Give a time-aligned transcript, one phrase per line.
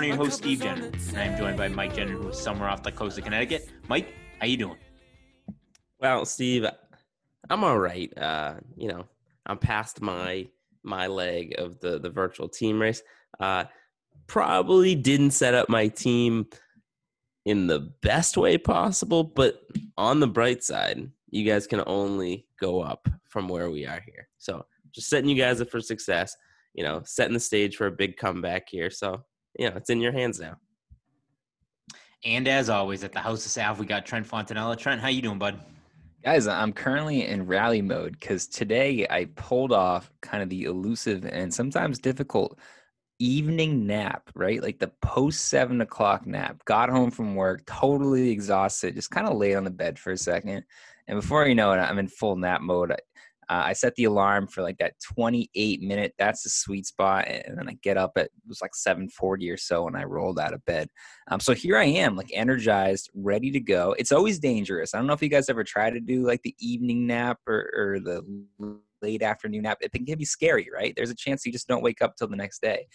[0.00, 2.70] Am your hosts, Steve Gendron, and I am joined by Mike Gendron, who is somewhere
[2.70, 3.68] off the coast of Connecticut.
[3.86, 4.78] Mike, how you doing?
[6.00, 6.64] Well, Steve,
[7.50, 8.10] I'm all right.
[8.16, 9.04] Uh, you know,
[9.44, 10.48] I'm past my
[10.82, 13.02] my leg of the the virtual team race.
[13.40, 13.64] Uh,
[14.26, 16.46] probably didn't set up my team
[17.44, 19.66] in the best way possible, but
[19.98, 24.28] on the bright side, you guys can only go up from where we are here.
[24.38, 26.34] So, just setting you guys up for success.
[26.72, 28.88] You know, setting the stage for a big comeback here.
[28.88, 29.26] So,
[29.58, 30.56] you know, it's in your hands now.
[32.24, 34.76] And as always, at the House of Sav, we got Trent Fontanella.
[34.76, 35.58] Trent, how you doing, bud?
[36.22, 41.24] Guys, I'm currently in rally mode because today I pulled off kind of the elusive
[41.24, 42.58] and sometimes difficult
[43.18, 44.62] evening nap, right?
[44.62, 46.62] Like the post seven o'clock nap.
[46.66, 50.16] Got home from work, totally exhausted, just kind of laid on the bed for a
[50.16, 50.64] second.
[51.08, 52.94] And before you know it, I'm in full nap mode.
[53.50, 56.14] Uh, I set the alarm for like that 28 minute.
[56.18, 59.56] That's the sweet spot, and then I get up at it was like 7:40 or
[59.56, 60.88] so, and I rolled out of bed.
[61.28, 63.96] Um, so here I am, like energized, ready to go.
[63.98, 64.94] It's always dangerous.
[64.94, 67.70] I don't know if you guys ever try to do like the evening nap or,
[67.76, 68.22] or the
[69.02, 69.78] late afternoon nap.
[69.80, 70.94] It can be scary, right?
[70.96, 72.86] There's a chance you just don't wake up till the next day.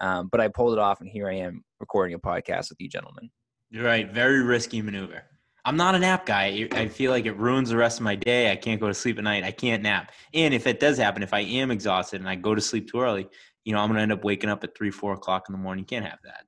[0.00, 2.88] Um, but I pulled it off, and here I am recording a podcast with you
[2.88, 3.30] gentlemen.
[3.70, 4.08] You're right.
[4.10, 5.24] Very risky maneuver.
[5.64, 6.68] I'm not a nap guy.
[6.72, 8.50] I feel like it ruins the rest of my day.
[8.50, 9.44] I can't go to sleep at night.
[9.44, 10.12] I can't nap.
[10.32, 13.00] And if it does happen, if I am exhausted and I go to sleep too
[13.00, 13.28] early,
[13.64, 15.58] you know, I'm going to end up waking up at three, four o'clock in the
[15.58, 15.84] morning.
[15.84, 16.44] Can't have that.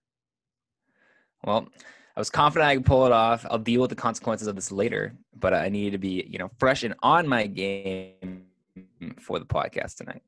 [1.44, 1.68] Well,
[2.16, 3.46] I was confident I could pull it off.
[3.50, 6.50] I'll deal with the consequences of this later, but I needed to be, you know,
[6.58, 8.44] fresh and on my game
[9.18, 10.22] for the podcast tonight.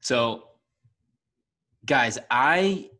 [0.00, 0.48] So,
[1.84, 2.90] guys, I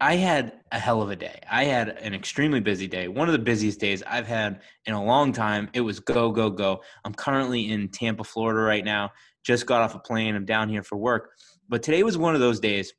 [0.00, 1.40] I had a hell of a day.
[1.50, 3.08] I had an extremely busy day.
[3.08, 5.68] One of the busiest days I've had in a long time.
[5.72, 6.82] It was go go go.
[7.04, 9.10] I'm currently in Tampa, Florida right now.
[9.42, 10.36] Just got off a plane.
[10.36, 11.32] I'm down here for work.
[11.68, 12.92] But today was one of those days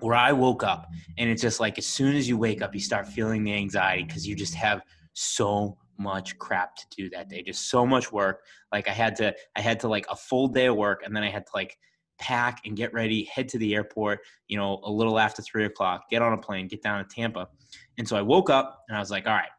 [0.00, 0.86] where I woke up
[1.18, 4.02] and it's just like as soon as you wake up, you start feeling the anxiety
[4.02, 7.42] because you just have so much crap to do that day.
[7.42, 8.40] Just so much work.
[8.72, 11.22] Like I had to I had to like a full day of work and then
[11.22, 11.78] I had to like
[12.24, 16.08] pack and get ready, head to the airport, you know, a little after three o'clock,
[16.10, 17.48] get on a plane, get down to Tampa.
[17.98, 19.50] And so I woke up and I was like, all right,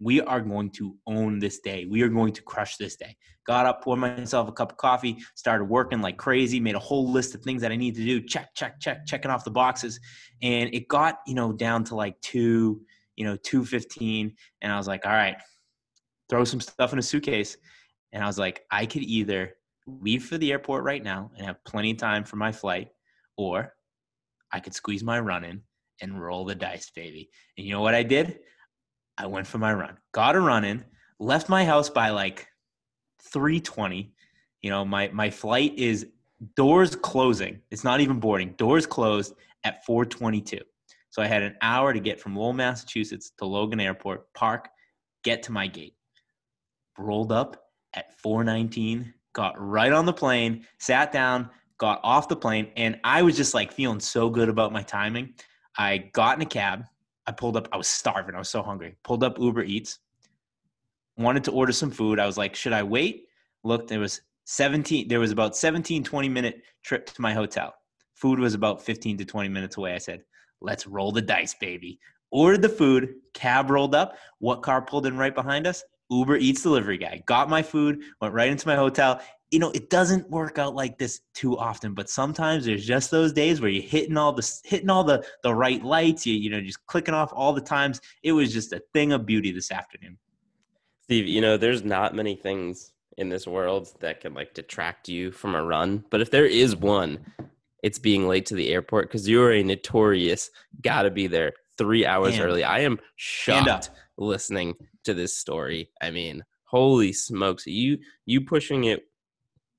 [0.00, 1.86] we are going to own this day.
[1.86, 3.16] We are going to crush this day.
[3.48, 7.10] Got up, poured myself a cup of coffee, started working like crazy, made a whole
[7.10, 8.20] list of things that I need to do.
[8.20, 9.98] Check, check, check, checking off the boxes.
[10.40, 12.80] And it got, you know, down to like two,
[13.16, 14.32] you know, 215.
[14.62, 15.36] And I was like, all right,
[16.28, 17.56] throw some stuff in a suitcase.
[18.12, 19.56] And I was like, I could either
[19.86, 22.88] leave for the airport right now and have plenty of time for my flight,
[23.36, 23.74] or
[24.52, 25.62] I could squeeze my run in
[26.00, 27.30] and roll the dice, baby.
[27.56, 28.40] And you know what I did?
[29.18, 30.84] I went for my run, got a run in,
[31.20, 32.46] left my house by like
[33.32, 34.12] 320.
[34.62, 36.06] You know, my my flight is
[36.56, 37.60] doors closing.
[37.70, 38.52] It's not even boarding.
[38.52, 39.34] Doors closed
[39.64, 40.60] at 422.
[41.10, 44.68] So I had an hour to get from Lowell, Massachusetts to Logan Airport, park,
[45.22, 45.94] get to my gate.
[46.98, 52.70] Rolled up at 419, got right on the plane, sat down, got off the plane,
[52.76, 55.34] and I was just like feeling so good about my timing.
[55.76, 56.84] I got in a cab.
[57.26, 57.68] I pulled up.
[57.72, 58.34] I was starving.
[58.34, 58.96] I was so hungry.
[59.02, 59.98] Pulled up Uber Eats.
[61.18, 62.18] Wanted to order some food.
[62.18, 63.26] I was like, should I wait?
[63.64, 67.74] Looked, there was 17, there was about 17, 20 minute trip to my hotel.
[68.14, 69.94] Food was about 15 to 20 minutes away.
[69.94, 70.22] I said,
[70.60, 71.98] let's roll the dice, baby.
[72.30, 74.16] Ordered the food, cab rolled up.
[74.38, 75.82] What car pulled in right behind us?
[76.18, 77.22] Uber Eats delivery guy.
[77.26, 79.20] Got my food, went right into my hotel.
[79.50, 83.32] You know, it doesn't work out like this too often, but sometimes there's just those
[83.32, 86.26] days where you're hitting all the hitting all the the right lights.
[86.26, 88.00] You you know, just clicking off all the times.
[88.22, 90.18] It was just a thing of beauty this afternoon.
[91.04, 95.30] Steve, you know, there's not many things in this world that can like detract you
[95.30, 97.18] from a run, but if there is one,
[97.82, 100.50] it's being late to the airport because you're a notorious
[100.80, 102.64] gotta be there three hours Hand- early.
[102.64, 104.74] I am shocked listening
[105.04, 105.90] to this story.
[106.00, 109.06] I mean, holy smokes, you you pushing it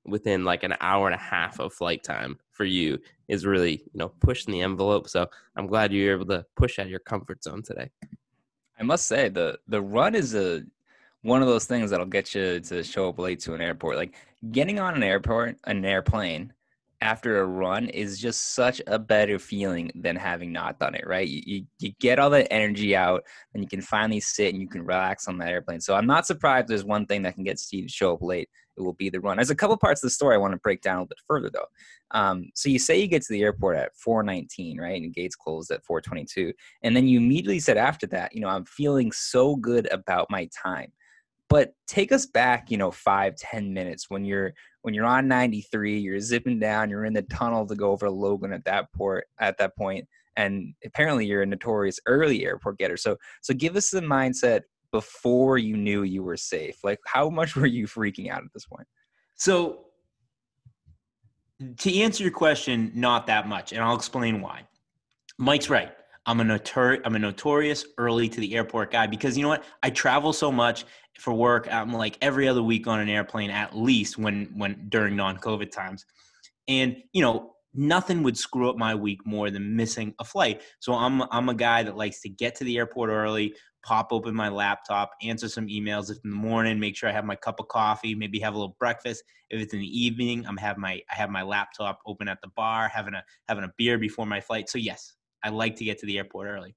[0.06, 4.00] within like an hour and a half of flight time for you is really you
[4.00, 5.10] know pushing the envelope.
[5.10, 7.90] So I'm glad you were able to push out of your comfort zone today.
[8.80, 10.64] I must say the the run is a
[11.22, 13.96] one of those things that'll get you to show up late to an airport.
[13.96, 14.14] Like
[14.52, 16.54] getting on an airport, an airplane,
[17.02, 21.28] after a run is just such a better feeling than having not done it, right?
[21.28, 24.68] You, you, you get all that energy out and you can finally sit and you
[24.68, 25.82] can relax on that airplane.
[25.82, 28.50] So I'm not surprised there's one thing that can get Steve to show up late.
[28.78, 29.38] It will be the run.
[29.38, 31.22] There's a couple parts of the story I want to break down a little bit
[31.28, 31.68] further though.
[32.12, 35.02] Um, so you say you get to the airport at 419, right?
[35.02, 36.54] And gates closed at 422.
[36.84, 40.50] And then you immediately said after that, you know, I'm feeling so good about my
[40.64, 40.92] time
[41.50, 44.54] but take us back you know five ten minutes when you're
[44.86, 48.54] when you're on 93 you're zipping down you're in the tunnel to go over logan
[48.54, 53.18] at that port at that point and apparently you're a notorious early airport getter so
[53.42, 54.62] so give us the mindset
[54.92, 58.66] before you knew you were safe like how much were you freaking out at this
[58.66, 58.88] point
[59.36, 59.82] So,
[61.78, 64.68] to answer your question, not that much, and I'll explain why.
[65.38, 65.92] Mike's right.
[66.26, 69.64] I'm a notor- I'm a notorious early to the airport guy because you know what?
[69.84, 70.86] I travel so much
[71.20, 71.72] for work.
[71.72, 76.06] I'm like every other week on an airplane at least when when during non-COVID times.
[76.68, 80.62] And you know, nothing would screw up my week more than missing a flight.
[80.80, 84.34] So I'm I'm a guy that likes to get to the airport early, pop open
[84.34, 87.60] my laptop, answer some emails if in the morning, make sure I have my cup
[87.60, 89.24] of coffee, maybe have a little breakfast.
[89.52, 92.50] If it's in the evening, I'm have my I have my laptop open at the
[92.56, 94.70] bar, having a having a beer before my flight.
[94.70, 95.14] So yes,
[95.46, 96.76] I like to get to the airport early.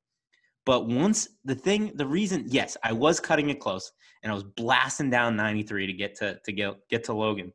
[0.67, 3.91] But once the thing, the reason, yes, I was cutting it close
[4.23, 7.53] and I was blasting down 93 to get to to get get to Logan.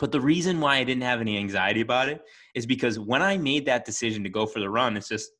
[0.00, 2.22] But the reason why I didn't have any anxiety about it
[2.54, 5.30] is because when I made that decision to go for the run, it's just,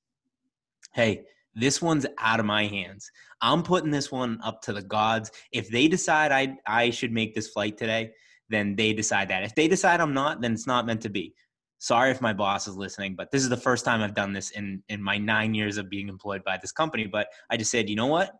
[0.93, 1.25] hey,
[1.55, 3.10] this one's out of my hands.
[3.40, 5.32] I'm putting this one up to the gods.
[5.50, 8.12] If they decide I I should make this flight today,
[8.48, 9.43] then they decide that.
[9.43, 11.34] If they decide I'm not, then it's not meant to be.
[11.82, 14.50] Sorry if my boss is listening, but this is the first time I've done this
[14.50, 17.90] in in my 9 years of being employed by this company, but I just said,
[17.90, 18.38] "You know what?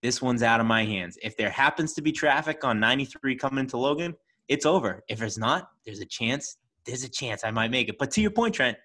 [0.00, 1.18] This one's out of my hands.
[1.22, 4.14] If there happens to be traffic on 93 coming into Logan,
[4.48, 5.04] it's over.
[5.06, 6.56] If there's not, there's a chance.
[6.86, 7.98] There's a chance I might make it.
[7.98, 8.78] But to your point, Trent,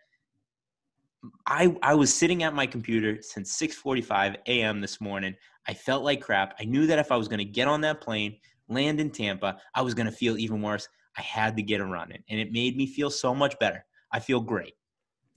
[1.47, 4.81] I I was sitting at my computer since 6:45 a.m.
[4.81, 5.33] this morning.
[5.65, 6.55] I felt like crap.
[6.59, 8.35] I knew that if I was going to get on that plane,
[8.67, 10.89] land in Tampa, I was going to feel even worse.
[11.17, 13.85] I had to get a run and it made me feel so much better.
[14.13, 14.75] I feel great.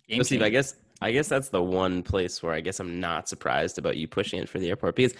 [0.09, 3.01] Game But Steve, I guess I guess that's the one place where I guess I'm
[3.01, 5.15] not surprised about you pushing it for the airport because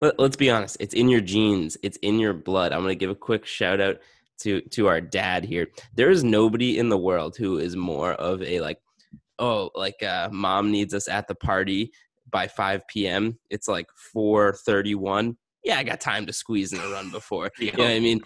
[0.00, 2.72] let, let's be honest, it's in your genes, it's in your blood.
[2.72, 3.98] I'm gonna give a quick shout out
[4.40, 5.68] to to our dad here.
[5.94, 8.78] There is nobody in the world who is more of a like,
[9.38, 11.92] oh, like uh, mom needs us at the party
[12.30, 13.38] by 5 p.m.
[13.50, 15.36] It's like 4:31.
[15.62, 17.50] Yeah, I got time to squeeze in a run before.
[17.58, 18.20] You know what I mean?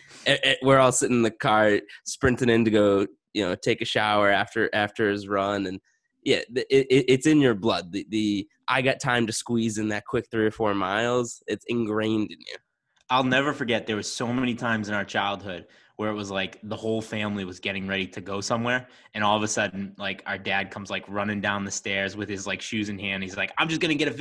[0.63, 4.31] We're all sitting in the car, sprinting in to go, you know, take a shower
[4.31, 5.81] after after his run, and
[6.25, 7.93] yeah, it, it, it's in your blood.
[7.93, 11.43] The, the I got time to squeeze in that quick three or four miles.
[11.47, 12.57] It's ingrained in you.
[13.11, 15.67] I'll never forget there was so many times in our childhood
[15.97, 19.37] where it was like the whole family was getting ready to go somewhere and all
[19.37, 22.61] of a sudden like our dad comes like running down the stairs with his like
[22.61, 24.13] shoes in hand he's like i'm just gonna get a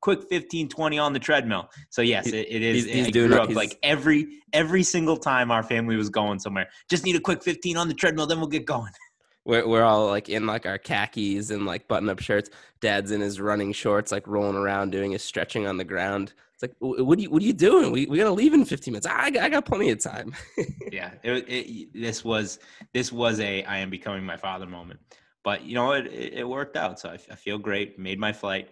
[0.00, 3.28] quick 15 20 on the treadmill so yes it, it is He's- he's I doing
[3.28, 3.40] grew it.
[3.42, 7.20] up He's- like every every single time our family was going somewhere just need a
[7.20, 8.92] quick 15 on the treadmill then we'll get going
[9.44, 12.50] We're we're all like in like our khakis and like button up shirts.
[12.80, 16.34] Dad's in his running shorts, like rolling around doing his stretching on the ground.
[16.54, 17.92] It's like, what are you what are you doing?
[17.92, 19.06] We we gotta leave in 15 minutes.
[19.06, 20.34] I, got- I got plenty of time.
[20.90, 22.58] yeah it, it, this was
[22.92, 24.98] this was a i am becoming my father moment
[25.44, 28.70] but you know it, it, it worked out so I feel great made my flight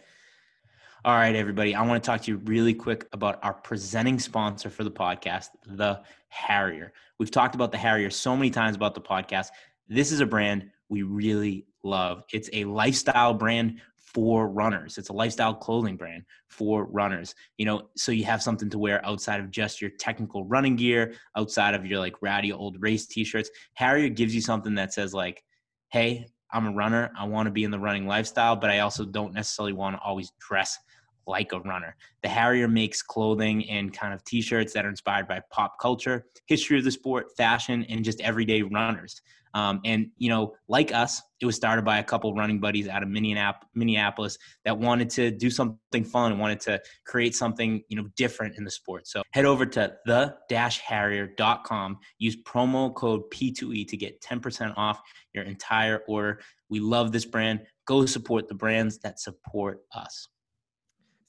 [1.04, 4.70] all right everybody i want to talk to you really quick about our presenting sponsor
[4.70, 6.00] for the podcast the
[6.34, 6.92] harrier.
[7.18, 9.49] We've talked about the harrier so many times about the podcast.
[9.88, 12.25] This is a brand we really love.
[12.32, 14.99] It's a lifestyle brand for runners.
[14.99, 17.34] It's a lifestyle clothing brand for runners.
[17.56, 21.14] You know so you have something to wear outside of just your technical running gear
[21.37, 23.50] outside of your like ratty old race t-shirts.
[23.75, 25.42] Harrier gives you something that says like
[25.90, 27.11] hey i'm a runner.
[27.16, 30.02] I want to be in the running lifestyle but i also don't necessarily want to
[30.02, 30.78] always dress
[31.26, 31.97] like a runner.
[32.23, 36.78] The harrier makes clothing and kind of t-shirts that are inspired by pop culture history
[36.78, 39.21] of the sport fashion and just everyday runners.
[39.54, 43.04] Um, and you know like us it was started by a couple running buddies out
[43.04, 47.97] of Minneap- minneapolis that wanted to do something fun and wanted to create something you
[47.97, 49.07] know different in the sport.
[49.07, 55.00] So head over to the-harrier.com use promo code p2e to get 10% off
[55.33, 56.40] your entire order.
[56.69, 57.61] We love this brand.
[57.87, 60.28] Go support the brands that support us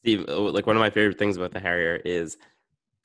[0.05, 2.37] Steve, uh, like one of my favorite things about the Harrier is,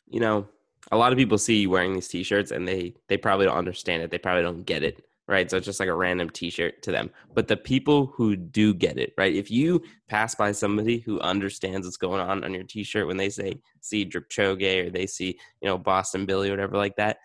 [0.07, 0.47] you know,
[0.93, 4.03] a lot of people see you wearing these T-shirts and they they probably don't understand
[4.03, 4.11] it.
[4.11, 5.51] They probably don't get it, right?
[5.51, 7.09] So it's just like a random T-shirt to them.
[7.33, 9.35] But the people who do get it, right?
[9.35, 13.31] If you pass by somebody who understands what's going on on your T-shirt when they
[13.31, 17.17] say see Drip Choge or they see you know Boston Billy or whatever like that,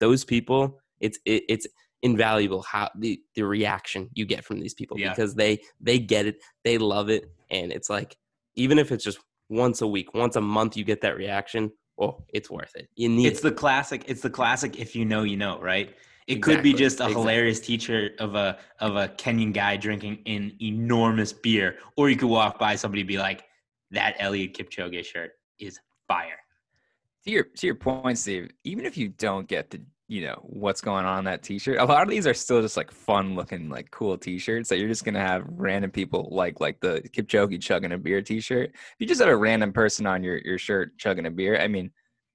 [0.00, 1.68] those people, it's it, it's
[2.02, 5.10] invaluable how the the reaction you get from these people Yeah.
[5.10, 8.16] because they they get it, they love it, and it's like
[8.60, 11.72] even if it's just once a week, once a month, you get that reaction.
[11.98, 12.88] Oh, it's worth it.
[12.94, 13.42] You need It's it.
[13.42, 14.04] the classic.
[14.06, 14.78] It's the classic.
[14.78, 15.94] If you know, you know, right?
[16.26, 17.22] It could be just a exactly.
[17.22, 22.28] hilarious teacher of a of a Kenyan guy drinking an enormous beer, or you could
[22.28, 23.44] walk by somebody and be like,
[23.90, 26.38] "That Eliud Kipchoge shirt is fire."
[27.24, 30.80] to your to your point, Steve, even if you don't get to you know what's
[30.80, 33.68] going on in that t-shirt, a lot of these are still just like fun looking,
[33.68, 37.92] like cool t-shirts that you're just gonna have random people like like the Kipchoge chugging
[37.92, 38.70] a beer t-shirt.
[38.74, 41.68] If you just had a random person on your your shirt chugging a beer, I
[41.68, 41.92] mean,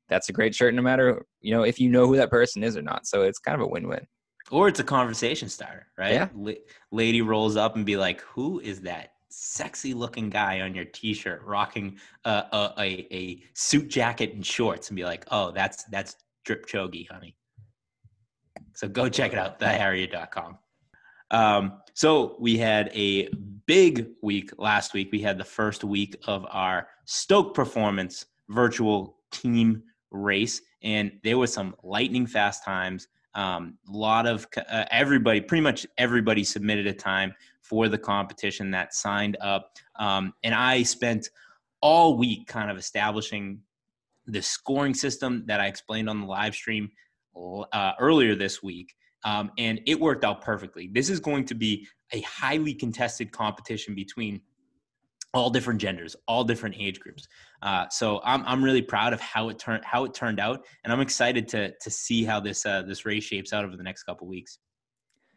[0.07, 2.77] that's a great shirt no matter you know if you know who that person is
[2.77, 3.05] or not.
[3.07, 4.07] So it's kind of a win-win.
[4.51, 6.13] Or it's a conversation starter, right?
[6.13, 6.29] Yeah.
[6.33, 6.53] La-
[6.91, 11.41] lady rolls up and be like, "Who is that sexy looking guy on your T-shirt
[11.43, 16.15] rocking a a, a, a suit jacket and shorts?" And be like, "Oh, that's that's
[16.45, 17.35] Drip Chogi, honey."
[18.75, 20.57] So go check it out, theharrier.com.
[21.31, 23.29] Um, so we had a
[23.65, 25.09] big week last week.
[25.11, 31.51] We had the first week of our Stoke Performance virtual team race, and there was
[31.51, 33.07] some lightning fast times.
[33.33, 38.71] Um, a lot of uh, everybody, pretty much everybody submitted a time for the competition
[38.71, 39.77] that signed up.
[39.95, 41.29] Um, and I spent
[41.81, 43.61] all week kind of establishing
[44.27, 46.91] the scoring system that I explained on the live stream
[47.35, 48.93] uh, earlier this week.
[49.23, 50.89] Um, and it worked out perfectly.
[50.93, 54.41] This is going to be a highly contested competition between
[55.33, 57.27] all different genders, all different age groups.
[57.61, 60.93] Uh, so I'm I'm really proud of how it turned how it turned out, and
[60.93, 64.03] I'm excited to to see how this uh, this race shapes out over the next
[64.03, 64.59] couple weeks.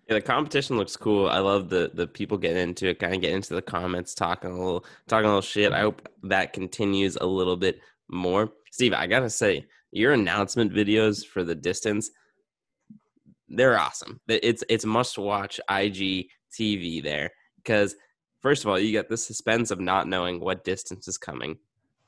[0.09, 1.29] Yeah, the competition looks cool.
[1.29, 4.51] I love the the people getting into it, kind of getting into the comments, talking
[4.51, 5.73] a little, talking a little shit.
[5.73, 8.53] I hope that continues a little bit more.
[8.71, 12.11] Steve, I gotta say, your announcement videos for the distance,
[13.49, 14.21] they're awesome.
[14.29, 17.95] It's it's must watch IG TV there because
[18.41, 21.59] first of all, you get the suspense of not knowing what distance is coming.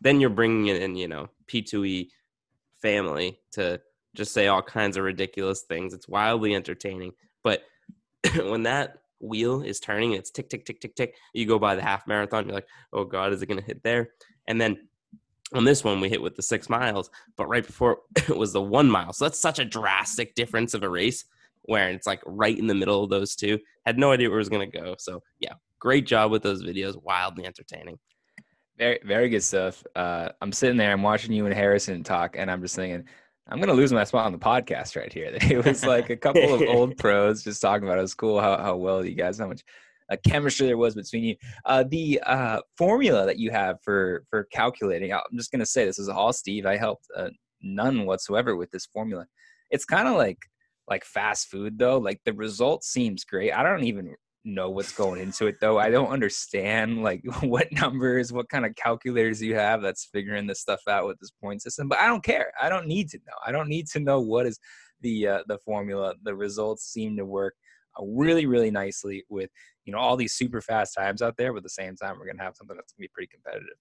[0.01, 2.09] Then you're bringing in, you know, P2E
[2.81, 3.81] family to
[4.15, 5.95] just say all kinds of ridiculous things.
[5.95, 7.13] It's wildly entertaining.
[7.43, 7.63] But
[8.37, 11.15] when that wheel is turning, it's tick, tick, tick, tick, tick.
[11.35, 13.83] You go by the half marathon, you're like, oh God, is it going to hit
[13.83, 14.11] there?
[14.47, 14.89] And then
[15.55, 18.63] on this one, we hit with the six miles, but right before it was the
[18.63, 19.13] one mile.
[19.13, 21.25] So that's such a drastic difference of a race
[21.63, 23.59] where it's like right in the middle of those two.
[23.85, 24.95] Had no idea where it was going to go.
[24.99, 27.01] So yeah, great job with those videos.
[27.03, 27.99] Wildly entertaining.
[28.79, 29.85] Very, very good stuff.
[29.95, 33.05] Uh, I'm sitting there, I'm watching you and Harrison talk, and I'm just thinking,
[33.47, 35.37] I'm gonna lose my spot on the podcast right here.
[35.43, 38.01] It was like a couple of old pros just talking about it.
[38.01, 39.65] It was cool how, how well you guys, how much
[40.11, 41.37] uh, chemistry there was between you.
[41.65, 45.99] Uh, the uh, formula that you have for for calculating, I'm just gonna say this
[45.99, 46.67] is all Steve.
[46.67, 47.31] I helped uh,
[47.63, 49.27] none whatsoever with this formula.
[49.71, 50.39] It's kind of like
[50.89, 51.99] like fast food though.
[51.99, 53.53] Like the result seems great.
[53.53, 54.15] I don't even
[54.45, 55.79] know what's going into it though.
[55.79, 60.61] I don't understand like what numbers, what kind of calculators you have that's figuring this
[60.61, 61.89] stuff out with this point system.
[61.89, 62.53] But I don't care.
[62.61, 63.35] I don't need to know.
[63.47, 64.59] I don't need to know what is
[65.01, 66.15] the uh, the formula.
[66.23, 67.55] The results seem to work
[67.99, 69.51] really really nicely with
[69.85, 71.53] you know all these super fast times out there.
[71.53, 73.77] But at the same time, we're gonna have something that's gonna be pretty competitive.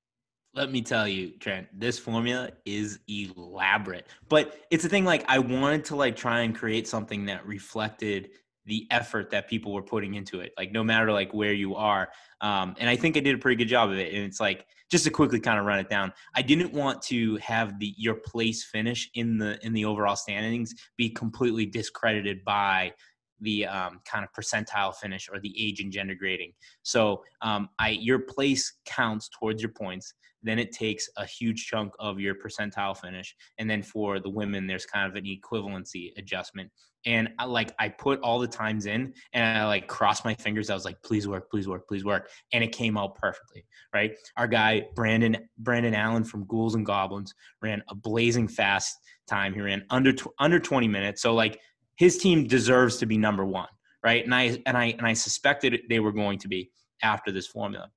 [0.56, 4.08] Let me tell you, Trent, this formula is elaborate.
[4.30, 8.32] But it's a thing like I wanted to like try and create something that reflected
[8.70, 12.08] the effort that people were putting into it like no matter like where you are
[12.42, 14.66] um, and i think i did a pretty good job of it and it's like
[14.92, 18.16] just to quickly kind of run it down i didn't want to have the your
[18.16, 22.94] place finish in the in the overall standings be completely discredited by
[23.42, 26.54] the um, kind of percentile finish or the age and gender grading
[26.84, 31.92] so um, i your place counts towards your points then it takes a huge chunk
[32.00, 36.70] of your percentile finish and then for the women there's kind of an equivalency adjustment
[37.06, 40.70] and I, like I put all the times in and I like crossed my fingers.
[40.70, 42.30] I was like, please work, please work, please work.
[42.52, 43.66] And it came out perfectly.
[43.94, 44.16] Right.
[44.38, 49.54] Our guy, Brandon, Brandon Allen from Ghouls and Goblins ran a blazing fast time.
[49.54, 51.22] He ran under, under 20 minutes.
[51.22, 51.60] So like
[52.00, 53.68] his team deserves to be number one.
[54.04, 54.24] Right.
[54.24, 56.72] And I, and I, and I suspected they were going to be
[57.04, 57.90] after this formula.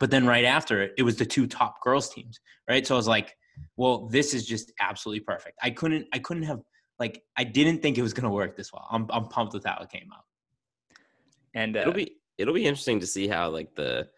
[0.00, 2.40] But then right after it, it was the two top girls teams.
[2.68, 2.84] Right.
[2.84, 3.36] So I was like,
[3.76, 5.56] well, this is just absolutely perfect.
[5.62, 6.60] I couldn't, I couldn't have,
[6.98, 8.86] like I didn't think it was going to work this well.
[8.90, 10.24] I'm I'm pumped with how it came out.
[11.54, 14.08] And uh, it'll be it'll be interesting to see how like the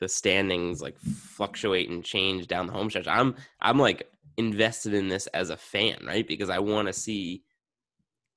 [0.00, 3.06] the standings like fluctuate and change down the home stretch.
[3.06, 6.26] I'm I'm like invested in this as a fan, right?
[6.26, 7.44] Because I want to see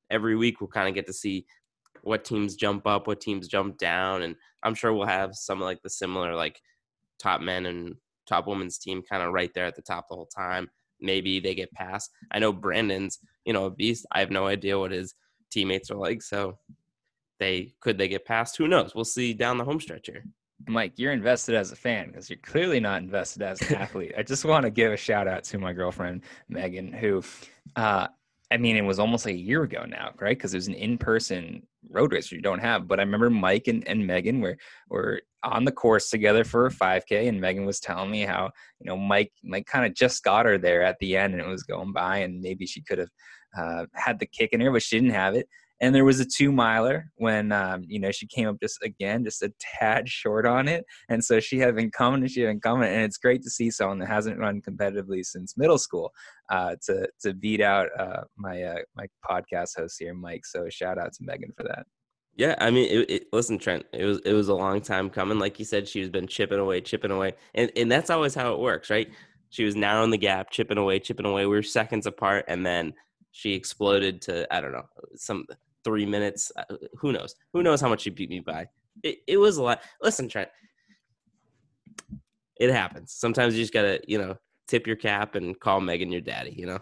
[0.09, 1.45] every week we'll kind of get to see
[2.01, 5.81] what teams jump up, what teams jump down, and I'm sure we'll have some like
[5.81, 6.59] the similar like
[7.19, 7.95] top men and
[8.27, 10.69] top women's team kind of right there at the top the whole time.
[11.01, 12.09] Maybe they get past.
[12.31, 14.05] I know Brandon's, you know, a beast.
[14.11, 15.13] I have no idea what his
[15.51, 16.21] teammates are like.
[16.21, 16.57] So
[17.39, 18.57] they could they get past?
[18.57, 18.95] Who knows?
[18.95, 20.23] We'll see down the home stretch here.
[20.67, 24.13] Mike, you're invested as a fan because you're clearly not invested as an athlete.
[24.17, 27.23] I just want to give a shout out to my girlfriend Megan, who,
[27.75, 28.07] uh,
[28.51, 30.37] I mean, it was almost like a year ago now, right?
[30.37, 32.87] Because it was an in-person road race you don't have.
[32.87, 34.57] But I remember Mike and, and Megan were
[34.89, 38.87] were on the course together for a 5K, and Megan was telling me how you
[38.87, 41.63] know Mike Mike kind of just got her there at the end, and it was
[41.63, 43.09] going by, and maybe she could have
[43.57, 45.47] uh, had the kick in her, but she didn't have it.
[45.81, 49.23] And there was a two miler when um, you know she came up just again
[49.23, 52.47] just a tad short on it, and so she had been coming and she had
[52.47, 56.11] been coming, and it's great to see someone that hasn't run competitively since middle school
[56.49, 60.45] uh, to to beat out uh, my uh, my podcast host here, Mike.
[60.45, 61.85] So shout out to Megan for that.
[62.37, 63.85] Yeah, I mean, it, it, listen, Trent.
[63.93, 65.39] It was it was a long time coming.
[65.39, 68.59] Like you said, she's been chipping away, chipping away, and and that's always how it
[68.59, 69.09] works, right?
[69.49, 71.45] She was narrowing the gap, chipping away, chipping away.
[71.45, 72.93] We were seconds apart, and then
[73.31, 75.45] she exploded to I don't know some
[75.85, 76.51] three minutes.
[76.57, 77.35] Uh, who knows?
[77.53, 78.67] Who knows how much she beat me by?
[79.03, 79.81] It, it was a lot.
[80.01, 80.49] Listen, Trent,
[82.59, 83.13] it happens.
[83.13, 84.35] Sometimes you just gotta, you know,
[84.67, 86.53] tip your cap and call Megan your daddy.
[86.57, 86.79] You know.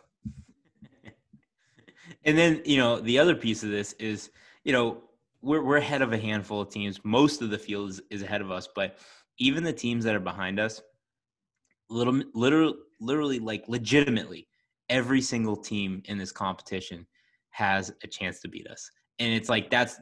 [2.25, 4.31] and then you know the other piece of this is
[4.63, 5.03] you know
[5.41, 6.99] we're we're ahead of a handful of teams.
[7.03, 8.97] Most of the field is, is ahead of us, but
[9.37, 10.81] even the teams that are behind us,
[11.89, 14.47] little literally literally like legitimately
[14.89, 17.05] every single team in this competition
[17.53, 18.89] has a chance to beat us.
[19.19, 19.99] And it's like that's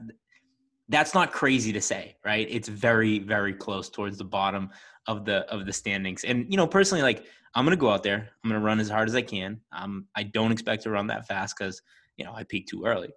[0.89, 2.47] that's not crazy to say, right?
[2.49, 4.69] It's very very close towards the bottom
[5.07, 6.23] of the of the standings.
[6.23, 8.29] And you know, personally like I'm going to go out there.
[8.43, 9.59] I'm going to run as hard as I can.
[9.71, 11.81] Um I don't expect to run that fast cuz
[12.17, 13.09] you know, I peaked too early.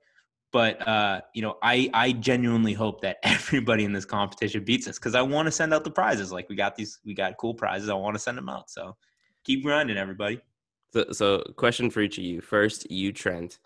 [0.53, 4.99] But uh, you know, I I genuinely hope that everybody in this competition beats us
[4.99, 6.33] cuz I want to send out the prizes.
[6.33, 7.89] Like we got these we got cool prizes.
[7.89, 8.71] I want to send them out.
[8.71, 8.97] So
[9.45, 10.41] keep grinding everybody.
[10.93, 12.41] So, so question for each of you.
[12.41, 13.59] First, you Trent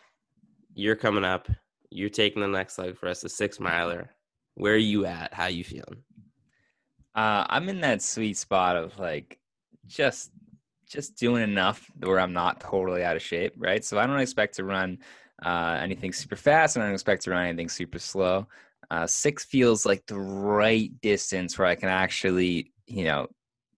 [0.79, 1.49] you're coming up.
[1.91, 4.11] You're taking the next leg for us, a six miler.
[4.55, 5.35] Where are you at?
[5.35, 6.05] How you feeling?
[7.15, 9.39] Uh, I'm in that sweet spot of like
[9.87, 10.31] just
[10.89, 13.85] just doing enough where I'm not totally out of shape, right?
[13.85, 14.99] So I don't expect to run
[15.45, 16.77] uh, anything super fast.
[16.77, 18.47] and I don't expect to run anything super slow.
[18.91, 23.27] Uh, six feels like the right distance where I can actually, you know,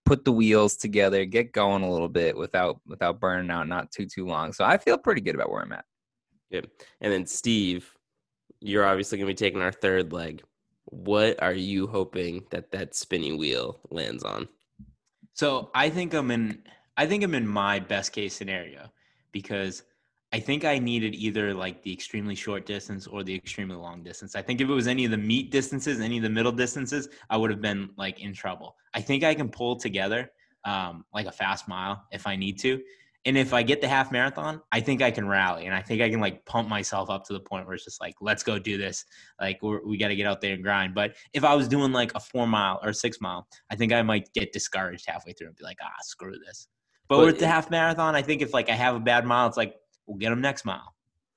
[0.04, 4.06] put the wheels together, get going a little bit without without burning out, not too
[4.06, 4.52] too long.
[4.52, 5.84] So I feel pretty good about where I'm at.
[6.50, 6.70] Good.
[7.00, 7.94] And then Steve,
[8.60, 10.42] you're obviously going to be taking our third leg.
[10.86, 14.48] What are you hoping that that spinning wheel lands on?
[15.34, 16.62] So I think I'm in.
[16.96, 18.90] I think I'm in my best case scenario
[19.32, 19.84] because
[20.32, 24.36] I think I needed either like the extremely short distance or the extremely long distance.
[24.36, 27.08] I think if it was any of the meet distances, any of the middle distances,
[27.30, 28.76] I would have been like in trouble.
[28.94, 30.30] I think I can pull together
[30.64, 32.80] um, like a fast mile if I need to.
[33.26, 36.00] And if I get the half marathon, I think I can rally and I think
[36.00, 38.58] I can like pump myself up to the point where it's just like, let's go
[38.58, 39.04] do this.
[39.38, 40.94] Like we're, we got to get out there and grind.
[40.94, 44.00] But if I was doing like a four mile or six mile, I think I
[44.00, 46.68] might get discouraged halfway through and be like, ah, screw this.
[47.08, 49.46] But, but with the half marathon, I think if like I have a bad mile,
[49.46, 49.74] it's like,
[50.06, 50.94] we'll get them next mile.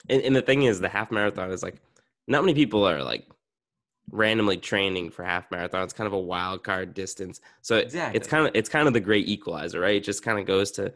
[0.07, 1.81] And, and the thing is, the half marathon is like,
[2.27, 3.27] not many people are like
[4.11, 5.83] randomly training for half marathon.
[5.83, 7.41] It's kind of a wild card distance.
[7.61, 8.17] So exactly.
[8.17, 9.95] it's kind of it's kind of the great equalizer, right?
[9.95, 10.93] It just kind of goes to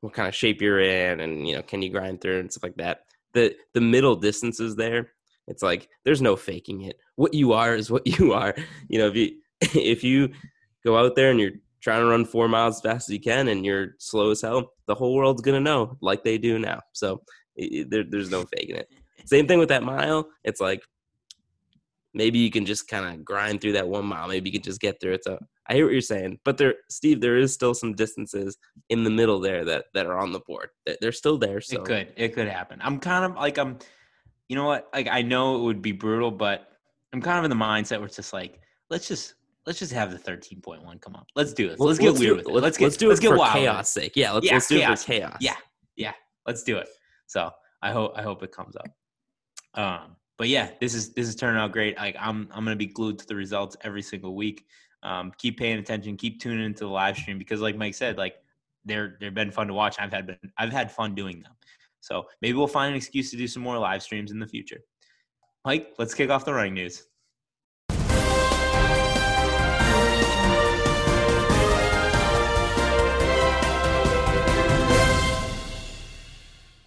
[0.00, 2.62] what kind of shape you're in and you know can you grind through and stuff
[2.62, 3.04] like that.
[3.32, 5.10] The the middle distances there
[5.46, 6.98] it's like there's no faking it.
[7.16, 8.54] What you are is what you are.
[8.88, 10.30] You know if you if you
[10.84, 13.48] go out there and you're trying to run four miles as fast as you can
[13.48, 16.80] and you're slow as hell the whole world's gonna know like they do now.
[16.92, 17.22] So
[17.54, 18.88] it, there, there's no faking it.
[19.24, 20.28] Same thing with that mile.
[20.44, 20.82] It's like
[22.14, 24.28] maybe you can just kind of grind through that one mile.
[24.28, 25.24] Maybe you can just get through it.
[25.24, 28.56] So I hear what you're saying, but there, Steve, there is still some distances
[28.88, 30.70] in the middle there that that are on the board.
[31.00, 31.60] They're still there.
[31.60, 32.78] So it could, it could happen.
[32.82, 33.78] I'm kind of like I'm,
[34.48, 34.88] you know what?
[34.94, 36.68] Like I know it would be brutal, but
[37.12, 39.34] I'm kind of in the mindset where it's just like let's just
[39.66, 41.26] let's just have the 13.1 come up.
[41.34, 41.80] Let's do it.
[41.80, 42.52] Let's, let's get weird with it.
[42.52, 44.12] Let's, get let's do let's it get for wild chaos sake.
[44.14, 45.02] Yeah, let's, yeah, let's do chaos.
[45.02, 45.36] it for chaos.
[45.40, 45.56] Yeah,
[45.96, 46.12] yeah.
[46.46, 46.88] Let's do it.
[47.26, 47.50] So
[47.82, 48.86] I hope I hope it comes up.
[49.74, 51.96] Um, but yeah, this is this is turning out great.
[51.96, 54.66] Like I'm I'm gonna be glued to the results every single week
[55.02, 58.36] um, keep paying attention, keep tuning into the live stream because, like Mike said, like
[58.84, 59.96] they're they've been fun to watch.
[59.98, 61.52] I've had been I've had fun doing them.
[62.00, 64.80] So maybe we'll find an excuse to do some more live streams in the future.
[65.64, 67.02] Mike, let's kick off the running news.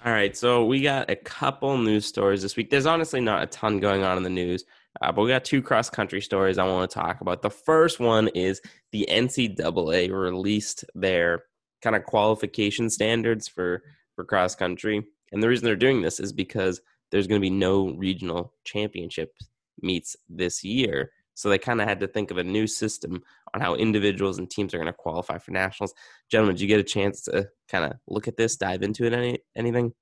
[0.06, 2.70] All right, so we got a couple news stories this week.
[2.70, 4.64] There's honestly not a ton going on in the news.
[5.02, 7.42] Uh, but we got two cross country stories I want to talk about.
[7.42, 11.44] The first one is the NCAA released their
[11.82, 13.84] kind of qualification standards for
[14.16, 17.50] for cross country, and the reason they're doing this is because there's going to be
[17.50, 19.34] no regional championship
[19.82, 21.12] meets this year.
[21.36, 23.24] So they kind of had to think of a new system
[23.54, 25.94] on how individuals and teams are going to qualify for nationals.
[26.30, 29.14] Gentlemen, did you get a chance to kind of look at this, dive into it,
[29.14, 29.94] any anything?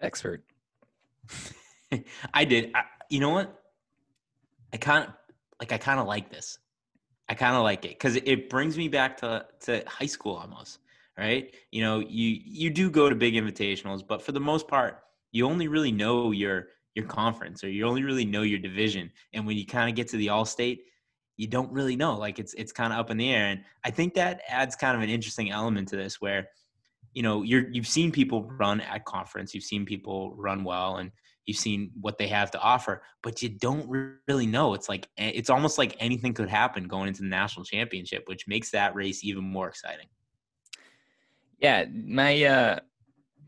[0.00, 0.44] Expert.
[2.34, 2.70] I did.
[2.74, 3.57] I, you know what?
[4.72, 5.14] I kind of
[5.60, 5.72] like.
[5.72, 6.58] I kind of like this.
[7.28, 10.78] I kind of like it because it brings me back to to high school almost.
[11.16, 11.54] Right?
[11.72, 15.00] You know, you you do go to big invitationals, but for the most part,
[15.32, 19.10] you only really know your your conference or you only really know your division.
[19.32, 20.82] And when you kind of get to the All State,
[21.36, 22.16] you don't really know.
[22.16, 23.46] Like it's it's kind of up in the air.
[23.46, 26.48] And I think that adds kind of an interesting element to this where
[27.14, 31.10] you know you're you've seen people run at conference you've seen people run well and
[31.48, 33.88] you've seen what they have to offer but you don't
[34.28, 38.22] really know it's like it's almost like anything could happen going into the national championship
[38.26, 40.06] which makes that race even more exciting
[41.60, 42.78] Yeah, my uh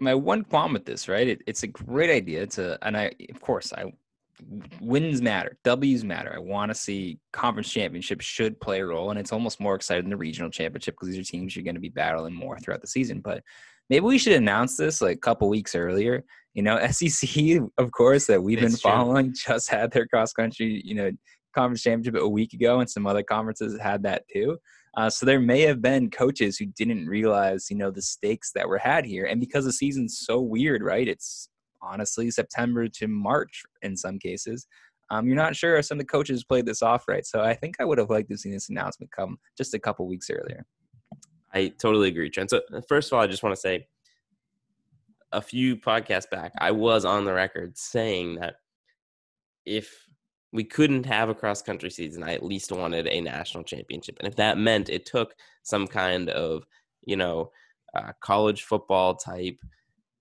[0.01, 1.29] my one qualm with this, right?
[1.29, 2.43] It, it's a great idea.
[2.43, 3.93] It's a and I of course I
[4.81, 6.33] wins matter, W's matter.
[6.35, 10.05] I want to see conference championship should play a role, and it's almost more exciting
[10.05, 12.81] than the regional championship because these are teams you're going to be battling more throughout
[12.81, 13.21] the season.
[13.21, 13.43] But
[13.91, 16.25] maybe we should announce this like a couple weeks earlier.
[16.55, 18.91] You know, SEC, of course, that we've been It's true.
[18.91, 21.11] following, just had their cross country, you know,
[21.55, 24.59] conference championship a week ago, and some other conferences had that too.
[24.97, 28.69] Uh, so there may have been coaches who didn't realize, you know, the stakes that
[28.69, 31.07] were had here, and because the season's so weird, right?
[31.09, 31.49] It's
[31.83, 34.67] honestly September to March in some cases.
[35.11, 37.27] Um, you're not sure if some of the coaches played this off right.
[37.27, 40.07] So I think I would have liked to see this announcement come just a couple
[40.07, 40.65] weeks earlier.
[41.53, 42.51] I totally agree, Trent.
[42.51, 43.89] So uh, first of all, I just want to say
[45.33, 48.57] a few podcasts back, I was on the record saying that
[49.64, 50.07] if
[50.53, 54.16] we couldn't have a cross country season, I at least wanted a national championship.
[54.19, 56.64] And if that meant it took some kind of,
[57.05, 57.51] you know,
[57.95, 59.59] uh, college football type,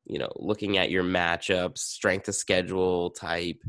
[0.06, 3.62] you know, looking at your matchups, strength of schedule type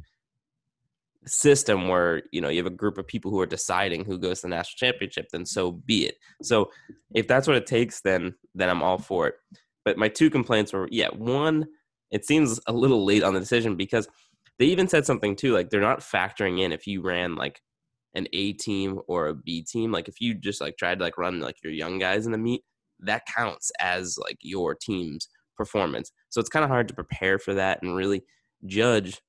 [1.27, 4.41] system where, you know, you have a group of people who are deciding who goes
[4.41, 6.17] to the national championship, then so be it.
[6.43, 6.71] So
[7.15, 9.35] if that's what it takes, then then I'm all for it.
[9.91, 11.67] But my two complaints were, yeah, one,
[12.13, 14.09] it seems a little late on the decision because
[14.61, 17.61] they even said something too, like they're not factoring in if you ran like
[18.15, 19.91] an A team or a B team.
[19.91, 22.39] Like if you just like tried to like run like your young guys in the
[22.39, 22.63] meet,
[23.01, 26.13] that counts as like your team's performance.
[26.29, 28.23] So it's kind of hard to prepare for that and really
[28.67, 29.21] judge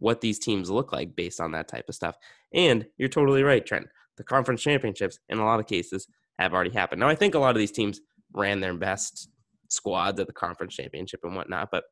[0.00, 2.16] what these teams look like based on that type of stuff.
[2.52, 3.86] And you're totally right, Trent.
[4.16, 6.08] The conference championships in a lot of cases
[6.40, 6.98] have already happened.
[6.98, 8.00] Now I think a lot of these teams
[8.32, 9.28] ran their best
[9.70, 11.70] squads at the conference championship and whatnot.
[11.70, 11.84] But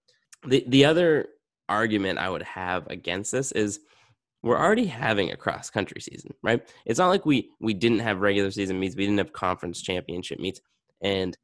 [0.46, 1.28] the the other
[1.68, 3.80] argument I would have against this is
[4.42, 6.62] we're already having a cross country season, right?
[6.86, 10.38] It's not like we we didn't have regular season meets, we didn't have conference championship
[10.38, 10.60] meets,
[11.02, 11.36] and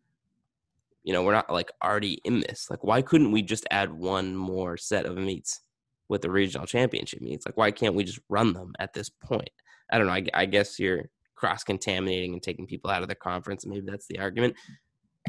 [1.02, 2.68] you know we're not like already in this.
[2.70, 5.60] Like, why couldn't we just add one more set of meets
[6.08, 7.46] with the regional championship meets?
[7.46, 9.50] Like, why can't we just run them at this point?
[9.92, 10.12] I don't know.
[10.12, 13.66] I, I guess you're cross contaminating and taking people out of the conference.
[13.66, 14.54] Maybe that's the argument.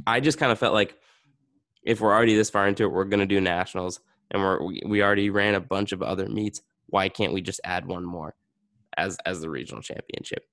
[0.05, 0.95] I just kind of felt like
[1.83, 3.99] if we're already this far into it, we're going to do nationals,
[4.31, 6.61] and we're we, we already ran a bunch of other meets.
[6.87, 8.35] Why can't we just add one more
[8.97, 10.43] as as the regional championship?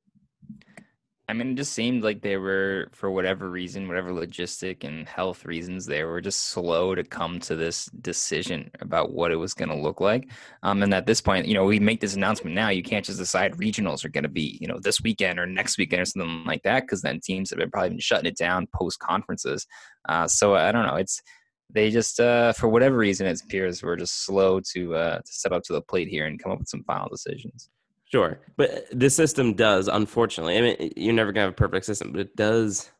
[1.28, 5.44] I mean, it just seemed like they were, for whatever reason, whatever logistic and health
[5.44, 9.68] reasons, they were just slow to come to this decision about what it was going
[9.68, 10.28] to look like.
[10.64, 12.70] Um, and at this point, you know, we make this announcement now.
[12.70, 15.78] You can't just decide regionals are going to be, you know, this weekend or next
[15.78, 18.66] weekend or something like that, because then teams have been probably been shutting it down
[18.74, 19.66] post conferences.
[20.08, 20.96] Uh, so I don't know.
[20.96, 21.22] It's
[21.70, 25.52] they just, uh, for whatever reason, it appears we're just slow to uh, to step
[25.52, 27.70] up to the plate here and come up with some final decisions.
[28.12, 30.58] Sure, but uh, the system does, unfortunately.
[30.58, 32.90] I mean, you're never gonna have a perfect system, but it does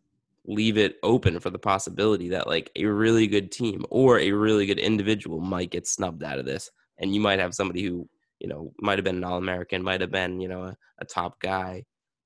[0.47, 4.67] leave it open for the possibility that like a really good team or a really
[4.67, 8.09] good individual might get snubbed out of this, and you might have somebody who
[8.41, 11.39] you know might have been an all-American, might have been you know a, a top
[11.41, 11.85] guy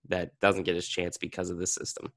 [0.09, 2.13] that doesn't get his chance because of this system.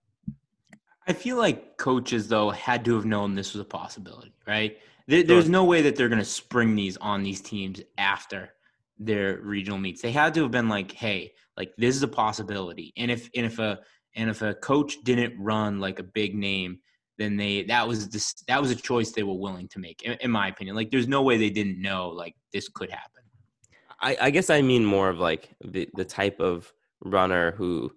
[1.08, 4.78] I feel like coaches though had to have known this was a possibility, right?
[5.08, 8.52] There, there's no way that they're going to spring these on these teams after
[9.00, 10.02] their regional meets.
[10.02, 13.46] They had to have been like, "Hey, like this is a possibility." And if and
[13.46, 13.80] if a
[14.16, 16.80] and if a coach didn't run like a big name,
[17.18, 20.14] then they that was this that was a choice they were willing to make, in,
[20.22, 20.76] in my opinion.
[20.76, 23.24] Like, there's no way they didn't know like this could happen.
[24.02, 27.92] I, I guess I mean more of like the the type of runner who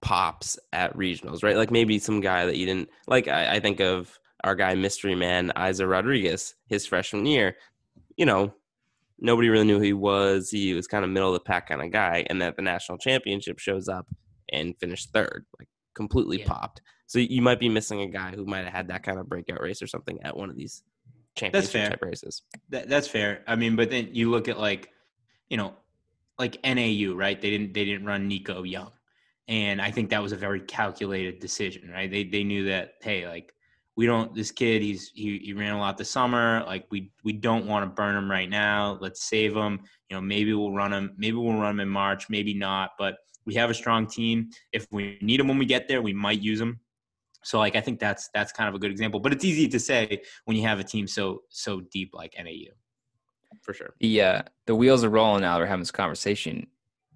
[0.00, 1.56] pops at regionals, right?
[1.56, 3.28] Like maybe some guy that you didn't like.
[3.28, 7.56] I, I think of our guy Mystery Man Isai Rodriguez, his freshman year.
[8.16, 8.54] You know,
[9.18, 10.50] nobody really knew who he was.
[10.50, 12.98] He was kind of middle of the pack kind of guy, and that the national
[12.98, 14.06] championship shows up
[14.52, 16.46] and finished third, like completely Yeah.
[16.46, 16.82] popped.
[17.06, 19.60] So you might be missing a guy who might have had that kind of breakout
[19.60, 20.82] race or something at one of these
[21.36, 21.90] championship fair.
[21.90, 22.42] type races.
[22.70, 23.42] That, that's fair.
[23.46, 24.90] I mean, but then you look at like,
[25.48, 25.74] you know,
[26.38, 27.40] like NAU, right?
[27.40, 28.90] They didn't they didn't run Nico Young,
[29.46, 32.10] and I think that was a very calculated decision, right?
[32.10, 33.54] They they knew that hey, like
[33.96, 37.32] we don't this kid he's he, he ran a lot this summer like we we
[37.32, 40.92] don't want to burn him right now let's save him you know maybe we'll run
[40.92, 44.48] him maybe we'll run him in march maybe not but we have a strong team
[44.72, 46.80] if we need him when we get there we might use him
[47.42, 49.78] so like i think that's that's kind of a good example but it's easy to
[49.78, 52.72] say when you have a team so so deep like nau
[53.62, 53.94] for sure.
[54.02, 55.58] Uh, the wheels are rolling now.
[55.58, 56.66] We're having this conversation.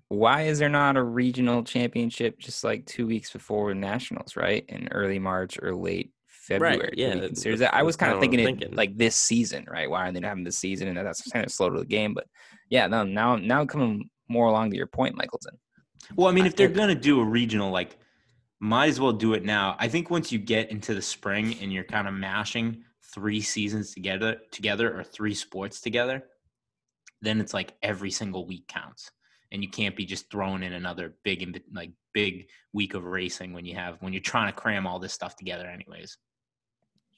[0.09, 4.65] Why is there not a regional championship just like two weeks before nationals, right?
[4.69, 6.13] In early March or late
[6.49, 6.91] February.
[6.97, 7.79] yeah, Can that- consider that's- that.
[7.79, 9.89] I was kind of kinda thinking it like this season, right?
[9.89, 10.89] Why are they not having this season?
[10.89, 12.15] And that's kind of slow to the game.
[12.15, 12.27] But
[12.71, 15.59] yeah, no, now now coming more along to your point, Michaelton.
[16.17, 17.97] Well, I mean, I if they're going to do a regional, like,
[18.61, 19.77] might as well do it now.
[19.79, 22.83] I think once you get into the spring and you're kind of mashing
[23.15, 26.25] three seasons together, together or three sports together,
[27.21, 29.11] then it's like every single week counts,
[29.53, 33.53] and you can't be just throwing in another big, in- like, big week of racing
[33.53, 36.17] when you have when you're trying to cram all this stuff together, anyways.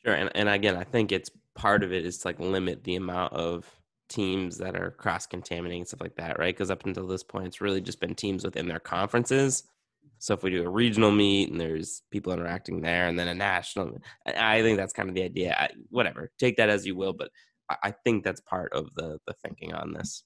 [0.05, 2.97] Sure, and and again, I think it's part of it is to like limit the
[2.97, 3.67] amount of
[4.09, 6.55] teams that are cross contaminating and stuff like that, right?
[6.55, 9.65] Because up until this point, it's really just been teams within their conferences.
[10.19, 13.35] So if we do a regional meet and there's people interacting there, and then a
[13.35, 15.55] national, I think that's kind of the idea.
[15.59, 17.31] I, whatever, take that as you will, but
[17.71, 20.25] I, think that's part of the the thinking on this.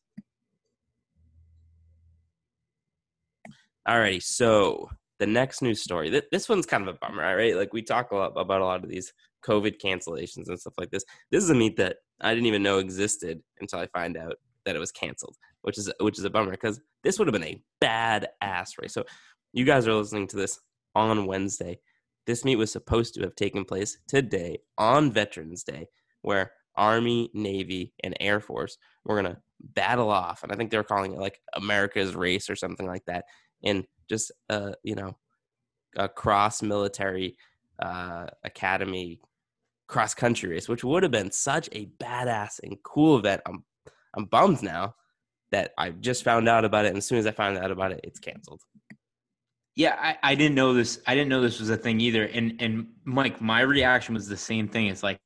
[3.89, 6.11] Alrighty, so the next news story.
[6.11, 7.55] Th- this one's kind of a bummer, right?
[7.57, 9.13] Like we talk a lot about a lot of these
[9.47, 11.05] COVID cancellations and stuff like this.
[11.31, 14.77] This is a meet that I didn't even know existed until I find out that
[14.77, 17.63] it was canceled, which is which is a bummer because this would have been a
[17.81, 18.95] bad ass race.
[18.95, 19.05] So
[19.53, 20.59] you guys are listening to this
[20.95, 21.79] on Wednesday.
[22.27, 25.89] This meet was supposed to have taken place today on Veterans Day,
[26.23, 30.85] where Army, Navy, and Air Force were gonna battle off, and I think they were
[30.85, 33.25] calling it like America's race or something like that,
[33.63, 35.17] in just uh you know
[35.97, 37.37] a cross military
[37.81, 39.21] uh academy
[39.87, 43.43] cross country race, which would have been such a badass and cool event.
[43.47, 43.65] I'm
[44.17, 44.95] I'm bummed now
[45.51, 47.93] that I just found out about it, and as soon as I found out about
[47.93, 48.61] it, it's canceled.
[49.77, 51.01] Yeah, I, I didn't know this.
[51.07, 52.25] I didn't know this was a thing either.
[52.25, 54.87] And and Mike, my reaction was the same thing.
[54.87, 55.19] It's like,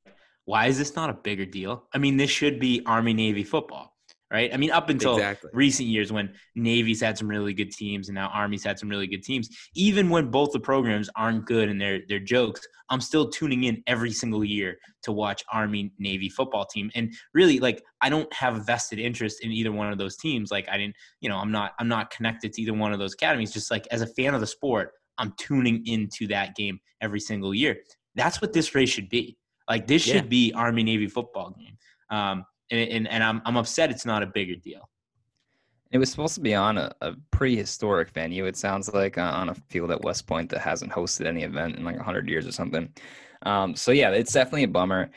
[0.45, 1.83] why is this not a bigger deal?
[1.93, 3.95] I mean, this should be Army Navy football,
[4.31, 4.53] right?
[4.53, 5.49] I mean, up until exactly.
[5.53, 9.07] recent years when Navy's had some really good teams and now Army's had some really
[9.07, 9.49] good teams.
[9.75, 13.83] Even when both the programs aren't good and they're they're jokes, I'm still tuning in
[13.87, 16.91] every single year to watch Army Navy football team.
[16.95, 20.51] And really, like I don't have a vested interest in either one of those teams.
[20.51, 23.13] Like I didn't, you know, I'm not I'm not connected to either one of those
[23.13, 23.51] academies.
[23.51, 27.53] Just like as a fan of the sport, I'm tuning into that game every single
[27.53, 27.77] year.
[28.15, 29.37] That's what this race should be.
[29.69, 30.15] Like this Yeah.
[30.15, 31.77] should be Army Navy football game.
[32.09, 34.89] Um, and, and and I'm I'm upset it's not a bigger deal.
[35.91, 38.45] It was supposed to be on a, a prehistoric venue.
[38.45, 41.77] It sounds like uh, on a field at West Point that hasn't hosted any event
[41.77, 42.93] in like 100 years or something.
[43.43, 45.09] Um, so yeah, it's definitely a bummer.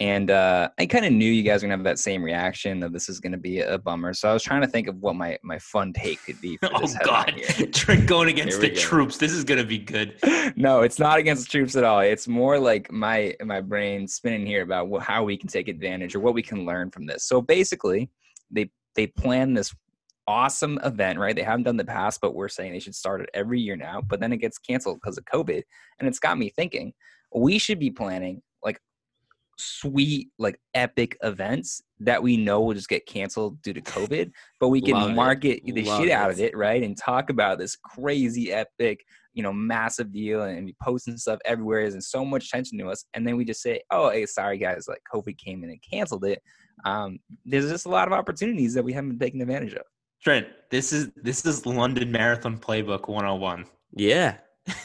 [0.00, 2.92] And uh, I kind of knew you guys were gonna have that same reaction that
[2.92, 4.14] this is gonna be a bummer.
[4.14, 6.56] So I was trying to think of what my my fun take could be.
[6.60, 7.96] For Oh God, here.
[8.06, 8.76] Going against the go.
[8.76, 9.16] troops.
[9.16, 10.14] This is gonna be good.
[10.56, 12.00] no, it's not against the troops at all.
[12.00, 16.14] It's more like my my brain spinning here about wh- how we can take advantage
[16.14, 17.24] or what we can learn from this.
[17.24, 18.08] So basically,
[18.52, 19.74] they they plan this
[20.28, 21.34] awesome event, right?
[21.34, 24.00] They haven't done the past, but we're saying they should start it every year now.
[24.00, 25.62] But then it gets canceled because of COVID,
[25.98, 26.92] and it's got me thinking
[27.34, 28.80] we should be planning like
[29.58, 34.68] sweet, like epic events that we know will just get canceled due to COVID, but
[34.68, 35.14] we can Love it.
[35.14, 36.52] market the Love shit out of it.
[36.52, 36.82] it, right?
[36.82, 39.00] And talk about this crazy epic
[39.38, 41.88] you know, massive deal and be posting stuff everywhere.
[41.88, 43.04] There's so much attention to us.
[43.14, 46.24] And then we just say, oh, hey, sorry guys, like COVID came in and canceled
[46.24, 46.42] it.
[46.84, 49.82] Um, there's just a lot of opportunities that we haven't been taking advantage of.
[50.24, 53.64] Trent, this is this is London Marathon Playbook 101.
[53.92, 54.38] Yeah.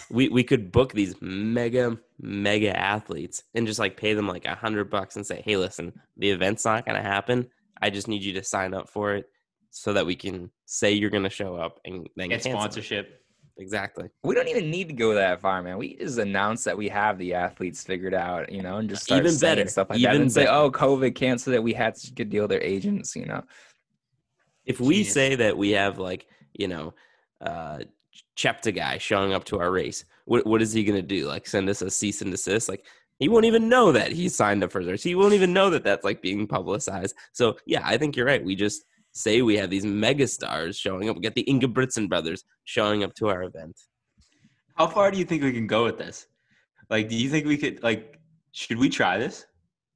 [0.10, 4.56] We we could book these mega mega athletes and just like pay them like a
[4.56, 7.48] hundred bucks and say, hey, listen, the event's not gonna happen.
[7.82, 9.26] I just need you to sign up for it
[9.72, 12.56] so that we can say you're gonna show up and then Get cancel it.
[12.56, 13.20] sponsorship.
[13.58, 14.10] Exactly.
[14.24, 15.78] We don't even need to go that far, man.
[15.78, 19.24] We just announce that we have the athletes figured out, you know, and just start
[19.26, 19.68] Even better.
[19.68, 21.62] stuff like Even that and say, oh, COVID canceled it.
[21.62, 23.44] We had such a good deal with their agents, you know.
[24.66, 25.14] If we Genius.
[25.14, 26.94] say that we have like, you know,
[27.42, 27.80] uh
[28.38, 31.28] Cheptegei showing up to our race, what what is he gonna do?
[31.28, 32.70] Like send us a cease and desist?
[32.70, 32.86] Like
[33.20, 35.04] he won't even know that he signed up for this.
[35.04, 37.16] He won't even know that that's like being publicized.
[37.32, 38.44] So yeah, I think you're right.
[38.44, 41.16] We just say we have these mega stars showing up.
[41.16, 43.80] We get the Ingebrigtsen brothers showing up to our event.
[44.76, 46.28] How far do you think we can go with this?
[46.90, 48.20] Like, do you think we could like?
[48.52, 49.46] Should we try this?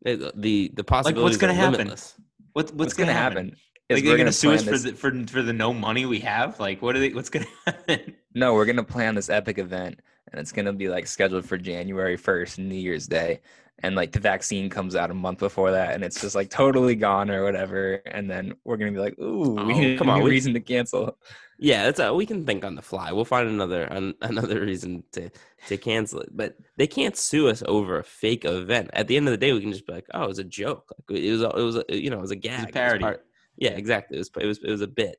[0.06, 1.74] It- the the possibilities gonna happen?
[1.74, 2.14] limitless.
[2.54, 3.46] What, what's, What's, gonna, gonna happen?
[3.46, 3.60] happen?
[3.90, 6.60] Like they're gonna sue us for the, for for the no money we have?
[6.60, 7.14] Like what are they?
[7.14, 8.16] What's gonna happen?
[8.34, 10.00] No, we're gonna plan this epic event,
[10.32, 13.40] and it's gonna be like scheduled for January first, New Year's Day,
[13.84, 16.96] and like the vaccine comes out a month before that, and it's just like totally
[16.96, 20.22] gone or whatever, and then we're gonna be like, ooh, Oh, we need come on,
[20.22, 21.18] we- reason to cancel.
[21.60, 23.12] Yeah, that's a, we can think on the fly.
[23.12, 25.32] We'll find another an, another reason to
[25.70, 26.30] to cancel it.
[26.32, 28.92] But they can't sue us over a fake event.
[28.94, 30.44] At the end of the day, we can just be like, "Oh, it was a
[30.44, 30.94] joke.
[31.10, 32.60] Like, it was a, it was a, you know it was a gag.
[32.60, 33.04] It was parody.
[33.04, 33.26] part-
[33.58, 34.18] yeah, exactly.
[34.18, 35.18] It was it was it was a bit.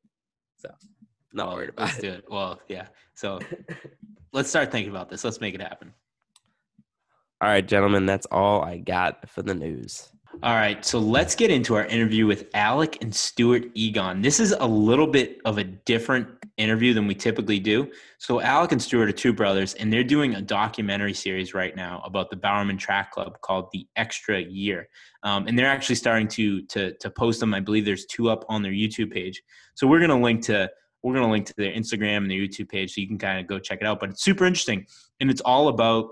[0.57, 0.70] So
[1.33, 2.03] not worried about let's it.
[2.03, 2.24] do it.
[2.29, 2.87] Well, yeah.
[3.14, 3.38] So
[4.33, 5.24] let's start thinking about this.
[5.24, 5.92] Let's make it happen.
[7.40, 10.09] All right, gentlemen, that's all I got for the news.
[10.42, 14.22] All right, so let's get into our interview with Alec and Stuart Egon.
[14.22, 17.90] This is a little bit of a different interview than we typically do.
[18.18, 22.03] So Alec and Stuart are two brothers, and they're doing a documentary series right now
[22.05, 24.88] about the Bowerman Track Club called The Extra Year,
[25.23, 27.55] um, and they're actually starting to to to post them.
[27.55, 29.42] I believe there's two up on their YouTube page.
[29.75, 30.71] So we're gonna link to
[31.03, 33.47] we're gonna link to their Instagram and their YouTube page, so you can kind of
[33.47, 34.01] go check it out.
[34.01, 34.87] But it's super interesting,
[35.21, 36.11] and it's all about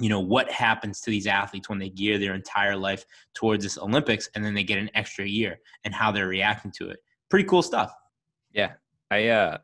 [0.00, 3.78] you know what happens to these athletes when they gear their entire life towards this
[3.78, 6.98] olympics and then they get an extra year and how they're reacting to it
[7.30, 7.94] pretty cool stuff
[8.56, 8.72] Yeah,
[9.10, 9.58] I uh,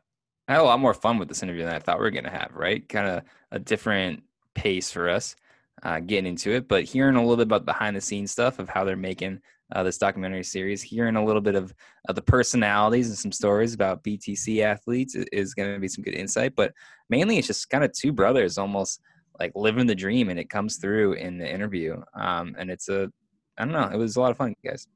[0.47, 2.29] I had a lot more fun with this interview than I thought we were gonna
[2.29, 2.51] have.
[2.53, 4.23] Right, kind of a different
[4.55, 5.35] pace for us
[5.83, 8.69] uh, getting into it, but hearing a little bit about behind the scenes stuff of
[8.69, 9.39] how they're making
[9.73, 11.73] uh, this documentary series, hearing a little bit of,
[12.07, 16.13] of the personalities and some stories about BTC athletes is going to be some good
[16.13, 16.55] insight.
[16.55, 16.73] But
[17.09, 19.01] mainly, it's just kind of two brothers almost
[19.39, 22.01] like living the dream, and it comes through in the interview.
[22.13, 23.11] Um, and it's a,
[23.57, 24.87] I don't know, it was a lot of fun, guys.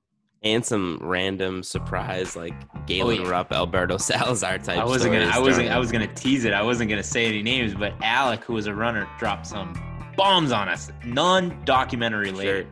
[0.43, 3.29] And some random surprise like oh, Galen yeah.
[3.29, 4.77] Rupp, Alberto Salazar type.
[4.77, 6.53] i wasn't gonna i wasn't i was gonna tease it.
[6.53, 9.73] I wasn't gonna say any names but alec who was a runner dropped some
[10.15, 10.91] bombs on us.
[11.05, 12.67] Non-documentary related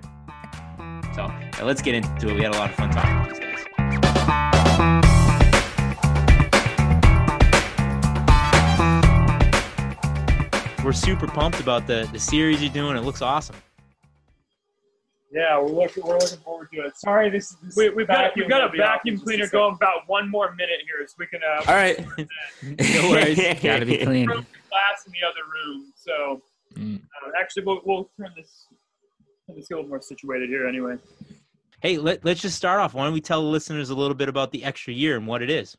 [1.15, 2.35] so yeah, let's get into it.
[2.35, 3.63] We had a lot of fun talking about these guys.
[10.83, 12.95] We're super pumped about the the series you're doing.
[12.95, 13.55] It looks awesome
[15.31, 16.97] Yeah, we're looking we're looking forward to it.
[16.97, 19.75] Sorry, this, this We, we've got we've got a be off in vacuum cleaner going
[19.75, 21.97] about one more minute here, so we can uh, All right.
[23.03, 23.37] No worries.
[23.61, 24.27] Gotta be clean.
[24.29, 25.93] room glass in the other room.
[25.95, 26.41] So
[26.75, 26.97] Mm.
[26.97, 28.65] uh, actually, we'll, we'll turn this
[29.47, 30.97] turn this a little more situated here anyway.
[31.81, 32.93] Hey, let, let's just start off.
[32.93, 35.41] Why don't we tell the listeners a little bit about the extra year and what
[35.41, 35.77] it is?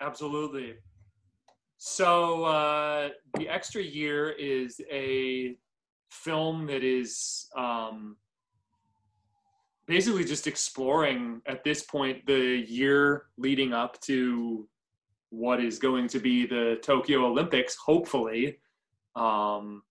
[0.00, 0.74] Absolutely.
[1.78, 5.56] So uh, the extra year is a
[6.10, 8.16] film that is um,
[9.86, 14.68] basically just exploring at this point the year leading up to
[15.30, 18.58] what is going to be the Tokyo Olympics, hopefully
[19.14, 19.82] um,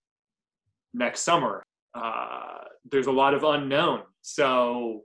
[0.93, 1.63] next summer.
[1.93, 4.01] Uh, there's a lot of unknown.
[4.21, 5.03] So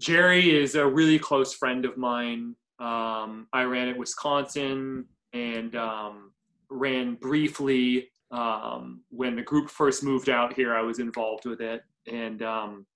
[0.00, 2.54] Jerry is a really close friend of mine.
[2.78, 6.32] Um, I ran at Wisconsin and um,
[6.70, 10.74] ran briefly um, when the group first moved out here.
[10.74, 12.86] I was involved with it, and um,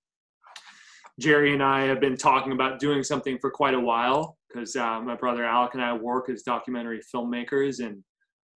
[1.19, 4.99] Jerry and I have been talking about doing something for quite a while because uh,
[5.01, 8.03] my brother Alec and I work as documentary filmmakers, and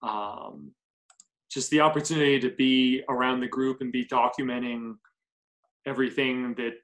[0.03, 0.73] um,
[1.51, 4.95] just the opportunity to be around the group and be documenting
[5.87, 6.75] everything that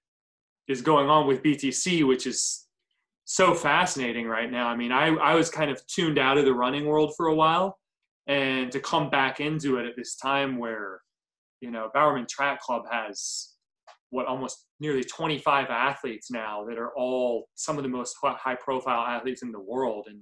[0.66, 2.66] is going on with BTC, which is
[3.24, 4.68] so fascinating right now.
[4.68, 7.34] I mean, I, I was kind of tuned out of the running world for a
[7.34, 7.78] while,
[8.26, 11.00] and to come back into it at this time where,
[11.60, 13.54] you know, Bowerman Track Club has
[14.10, 19.06] what almost nearly 25 athletes now that are all some of the most high profile
[19.06, 20.06] athletes in the world.
[20.08, 20.20] And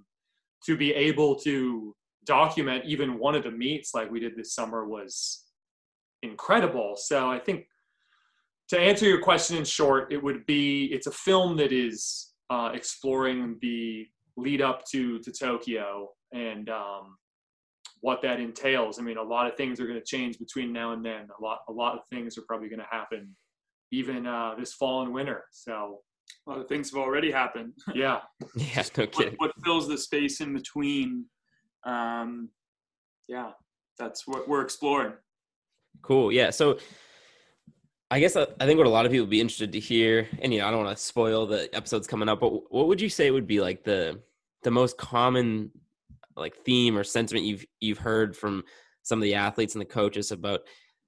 [0.64, 1.94] to be able to
[2.24, 5.44] document even one of the meets like we did this summer was
[6.22, 6.94] incredible.
[6.96, 7.66] So I think
[8.68, 12.70] to answer your question in short, it would be it's a film that is uh,
[12.74, 17.16] exploring the lead up to to Tokyo and um,
[18.00, 18.98] what that entails.
[18.98, 21.28] I mean, a lot of things are going to change between now and then.
[21.38, 23.36] A lot a lot of things are probably going to happen
[23.92, 25.44] even uh, this fall and winter.
[25.50, 26.00] So
[26.46, 27.72] A lot of things have already happened.
[27.94, 28.20] yeah,
[28.56, 29.34] Yeah, no what, kidding.
[29.36, 31.24] what fills the space in between?
[31.84, 32.48] Um,
[33.28, 33.50] yeah,
[33.98, 35.12] that's what we're exploring.
[36.02, 36.30] Cool.
[36.32, 36.50] Yeah.
[36.50, 36.78] So
[38.10, 40.28] I guess uh, I think what a lot of people would be interested to hear,
[40.40, 43.00] and you know, I don't want to spoil the episodes coming up, but what would
[43.00, 44.20] you say would be like the
[44.62, 45.70] the most common
[46.36, 48.62] like theme or sentiment you've you've heard from
[49.02, 50.60] some of the athletes and the coaches about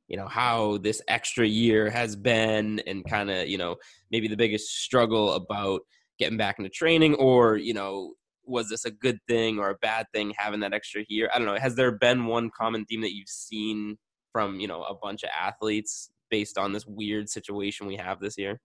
[0.08, 3.76] you know how this extra year has been and kind of you know
[4.10, 5.80] maybe the biggest struggle about
[6.18, 10.06] getting back into training or you know was this a good thing or a bad
[10.14, 13.14] thing having that extra year i don't know has there been one common theme that
[13.14, 13.96] you've seen
[14.32, 18.38] from you know a bunch of athletes based on this weird situation we have this
[18.38, 18.60] year?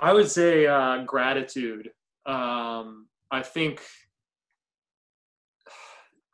[0.00, 1.90] I would say uh, gratitude.
[2.26, 3.82] Um, I think,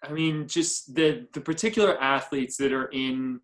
[0.08, 3.40] I mean, just the the particular athletes that are in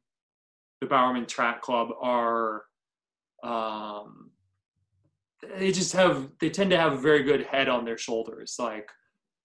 [0.80, 2.62] the Bowerman Track Club are,
[3.42, 4.30] um,
[5.56, 8.56] they just have they tend to have a very good head on their shoulders.
[8.58, 8.88] Like,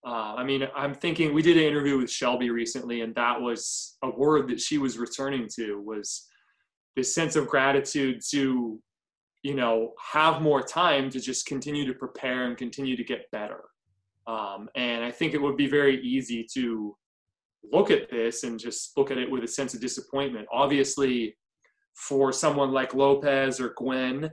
[0.05, 3.97] uh, I mean, I'm thinking we did an interview with Shelby recently, and that was
[4.03, 6.27] a word that she was returning to was
[6.95, 8.79] this sense of gratitude to
[9.43, 13.61] you know have more time to just continue to prepare and continue to get better
[14.27, 16.95] um, and i think it would be very easy to
[17.71, 20.47] look at this and just look at it with a sense of disappointment.
[20.51, 21.35] Obviously
[21.95, 24.29] for someone like lopez or gwen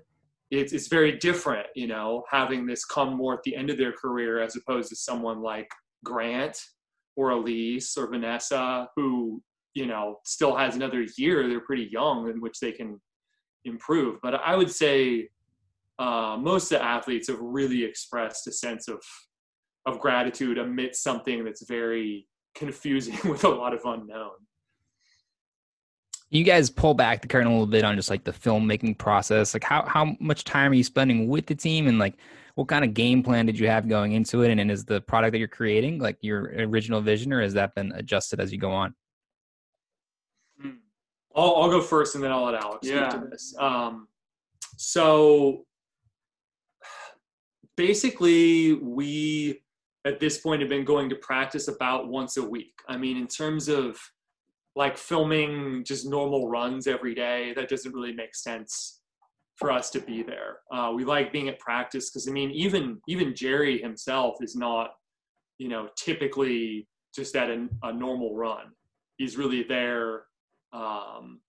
[0.51, 3.93] it's, it's very different you know having this come more at the end of their
[3.93, 5.71] career as opposed to someone like
[6.05, 6.61] grant
[7.15, 9.41] or elise or vanessa who
[9.75, 11.49] you know still has another year.
[11.49, 13.01] They're pretty young in which they can
[13.65, 14.19] improve.
[14.23, 15.29] But i would say
[15.99, 19.01] uh, most of the athletes have really expressed a sense of
[19.87, 24.33] of gratitude amidst something that's very confusing with a lot of unknown.
[26.31, 29.53] You guys pull back the curtain a little bit on just like the filmmaking process.
[29.53, 31.89] Like how, how much time are you spending with the team?
[31.89, 32.15] And like
[32.55, 34.51] what kind of game plan did you have going into it?
[34.51, 37.75] And, and is the product that you're creating like your original vision or has that
[37.75, 38.95] been adjusted as you go on?
[41.35, 43.11] I'll, I'll go first and then I'll let Alex Yeah.
[43.11, 43.55] speak to this.
[43.59, 44.09] Um,
[44.77, 45.65] so
[47.77, 49.63] basically, we
[50.05, 52.75] at this point have been going to practice about once a week.
[52.89, 53.99] I mean, in terms of
[54.75, 59.01] like filming just normal runs every day, that doesn't really make sense
[59.57, 60.59] for us to be there.
[60.73, 64.95] Uh, we like being at practice because I mean, even even Jerry himself is not,
[65.59, 68.73] you know, typically just at a, a normal run.
[69.19, 70.25] He's really there
[70.73, 71.41] um,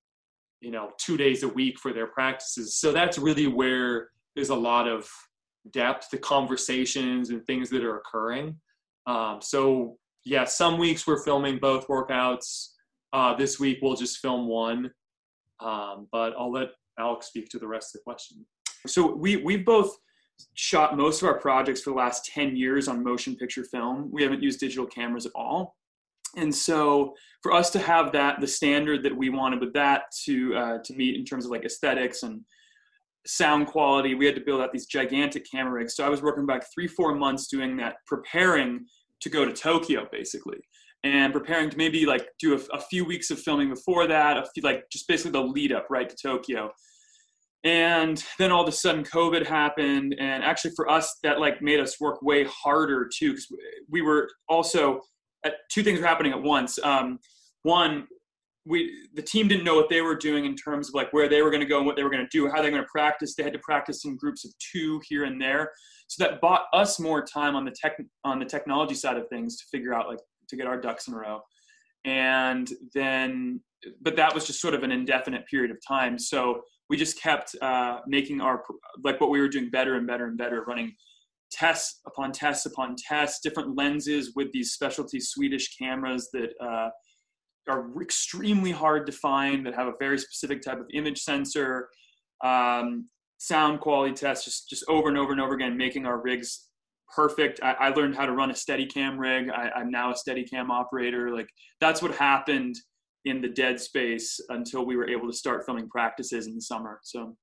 [0.64, 2.76] you know, two days a week for their practices.
[2.76, 5.08] So that's really where there's a lot of
[5.72, 8.56] depth, the conversations and things that are occurring.
[9.06, 12.70] Um, so yeah, some weeks we're filming both workouts.
[13.12, 14.92] Uh, this week we'll just film one,
[15.60, 18.46] um, but I'll let Alex speak to the rest of the question.
[18.88, 19.96] So we we've both
[20.56, 24.10] shot most of our projects for the last 10 years on motion picture film.
[24.12, 25.76] We haven't used digital cameras at all.
[26.36, 30.56] And so for us to have that the standard that we wanted with that to
[30.56, 32.42] uh, to meet in terms of like aesthetics and
[33.26, 35.96] sound quality, we had to build out these gigantic camera rigs.
[35.96, 38.86] So I was working back three, four months doing that, preparing
[39.22, 40.60] to go to Tokyo basically.
[41.06, 44.46] And preparing to maybe like do a, a few weeks of filming before that, a
[44.54, 46.72] few, like just basically the lead up right to Tokyo
[47.64, 51.80] and then all of a sudden covid happened and actually for us that like made
[51.80, 53.48] us work way harder too because
[53.90, 55.00] we were also
[55.46, 57.20] uh, two things were happening at once um,
[57.64, 58.06] one
[58.66, 61.42] we the team didn't know what they were doing in terms of like where they
[61.42, 62.84] were going to go and what they were going to do how they were going
[62.84, 63.36] to practice.
[63.36, 65.72] They had to practice in groups of two here and there.
[66.08, 69.58] So that bought us more time on the tech on the technology side of things
[69.58, 71.42] to figure out like to get our ducks in a row.
[72.06, 73.62] And then
[74.02, 76.18] but that was just sort of an indefinite period of time.
[76.18, 78.64] So we just kept uh, making our
[79.04, 80.94] like what we were doing better and better and better running
[81.52, 86.90] tests upon tests upon tests different lenses with these specialty swedish cameras that uh,
[87.68, 91.90] are extremely hard to find that have a very specific type of image sensor
[92.44, 93.08] um,
[93.38, 96.70] sound quality tests just just over and over and over again making our rigs
[97.16, 97.60] perfect.
[97.62, 99.50] I, I learned how to run a Steadicam rig.
[99.50, 101.34] I, i'm now a Steadicam operator.
[101.34, 101.48] Like
[101.80, 102.76] that's what happened
[103.26, 107.00] in the dead space until we were able to start filming practices in the summer
[107.04, 107.36] so.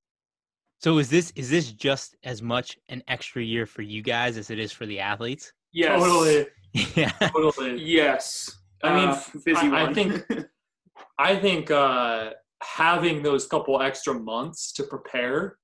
[0.82, 4.50] So is this is this just as much an extra year for you guys as
[4.50, 5.52] it is for the athletes?
[5.72, 6.00] yes.
[6.00, 6.46] Totally,
[6.96, 7.10] yeah.
[7.10, 7.82] totally.
[7.82, 10.22] yes I mean, Uh, busy I, I think
[11.18, 12.30] I think uh,
[12.62, 15.58] having those couple extra months to prepare.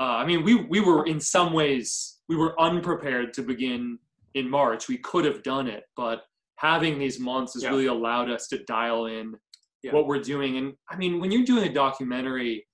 [0.00, 3.98] Uh, I mean, we we were in some ways we were unprepared to begin
[4.34, 4.88] in March.
[4.88, 6.22] We could have done it, but
[6.56, 7.70] having these months has Yeah.
[7.70, 9.34] really allowed us to dial in
[9.82, 9.92] Yeah.
[9.94, 10.58] what we're doing.
[10.58, 12.66] And I mean, when you're doing a documentary,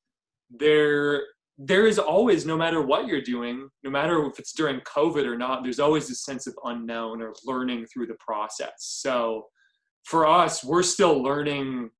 [0.50, 1.24] there
[1.56, 5.38] there is always, no matter what you're doing, no matter if it's during COVID or
[5.38, 8.72] not, there's always this sense of unknown or learning through the process.
[8.78, 9.46] So
[10.04, 11.90] for us, we're still learning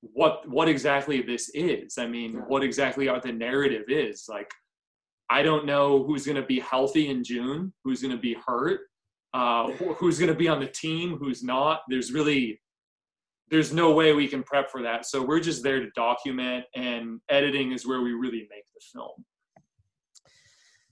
[0.00, 1.98] what what exactly this is.
[1.98, 2.40] I mean, Yeah.
[2.46, 4.26] what exactly are the narrative is.
[4.28, 4.50] Like,
[5.28, 8.82] I don't know who's going to be healthy in June, who's going to be hurt,
[9.34, 11.80] uh, who's going to be on the team, who's not.
[11.88, 12.60] There's really
[13.48, 15.06] there's no way we can prep for that.
[15.06, 19.24] So we're just there to document, and editing is where we really make the film.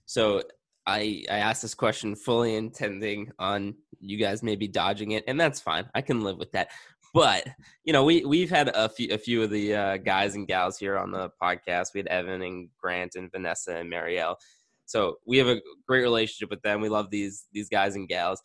[0.05, 0.41] So
[0.85, 5.59] I I asked this question fully intending on you guys maybe dodging it, and that's
[5.59, 5.89] fine.
[5.95, 6.69] I can live with that.
[7.13, 7.47] but
[7.83, 10.77] you know, we we've had a few a few of the uh, guys and gals
[10.77, 11.93] here on the podcast.
[11.93, 14.35] We had Evan and Grant and Vanessa and Marielle.
[14.85, 16.81] So we have a great relationship with them.
[16.81, 18.41] We love these these guys and gals.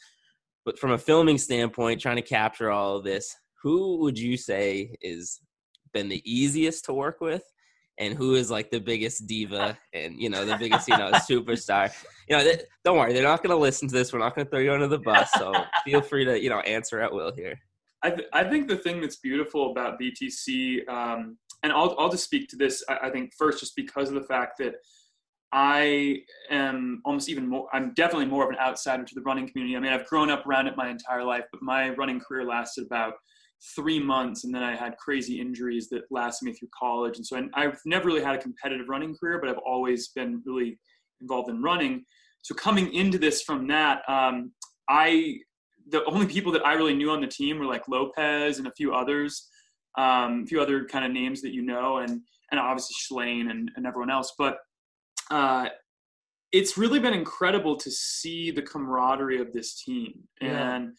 [0.65, 4.97] But from a filming standpoint, trying to capture all of this, who would you say
[5.01, 5.41] is
[5.93, 7.43] been the easiest to work with?
[8.01, 11.93] And who is like the biggest diva and you know the biggest you know superstar?
[12.29, 14.13] You know, they, don't worry, they're not going to listen to this.
[14.13, 15.33] We're not going to throw you under the bus.
[15.33, 15.53] So
[15.85, 17.59] feel free to you know answer at will here.
[18.03, 22.25] I, th- I think the thing that's beautiful about BTC, um, and I'll, I'll just
[22.25, 24.77] speak to this, I, I think, first, just because of the fact that
[25.53, 29.77] I am almost even more, I'm definitely more of an outsider to the running community.
[29.77, 32.87] I mean, I've grown up around it my entire life, but my running career lasted
[32.87, 33.15] about
[33.77, 37.17] three months, and then I had crazy injuries that lasted me through college.
[37.17, 40.43] And so I, I've never really had a competitive running career, but I've always been
[40.47, 40.79] really
[41.21, 42.05] involved in running.
[42.43, 44.53] So coming into this from that, um,
[44.89, 45.39] I
[45.89, 48.73] the only people that I really knew on the team were like Lopez and a
[48.73, 49.49] few others,
[49.99, 53.71] um, a few other kind of names that you know, and and obviously Shalane and,
[53.77, 54.33] and everyone else.
[54.39, 54.59] But
[55.31, 55.69] uh,
[56.53, 60.21] it's really been incredible to see the camaraderie of this team.
[60.41, 60.75] Yeah.
[60.75, 60.93] And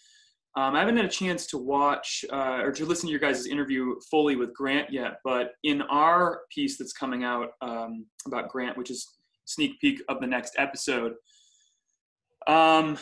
[0.56, 3.46] um, I haven't had a chance to watch uh, or to listen to your guys'
[3.46, 8.78] interview fully with Grant yet, but in our piece that's coming out um, about Grant,
[8.78, 9.08] which is
[9.46, 11.14] sneak peek of the next episode,
[12.48, 12.98] um,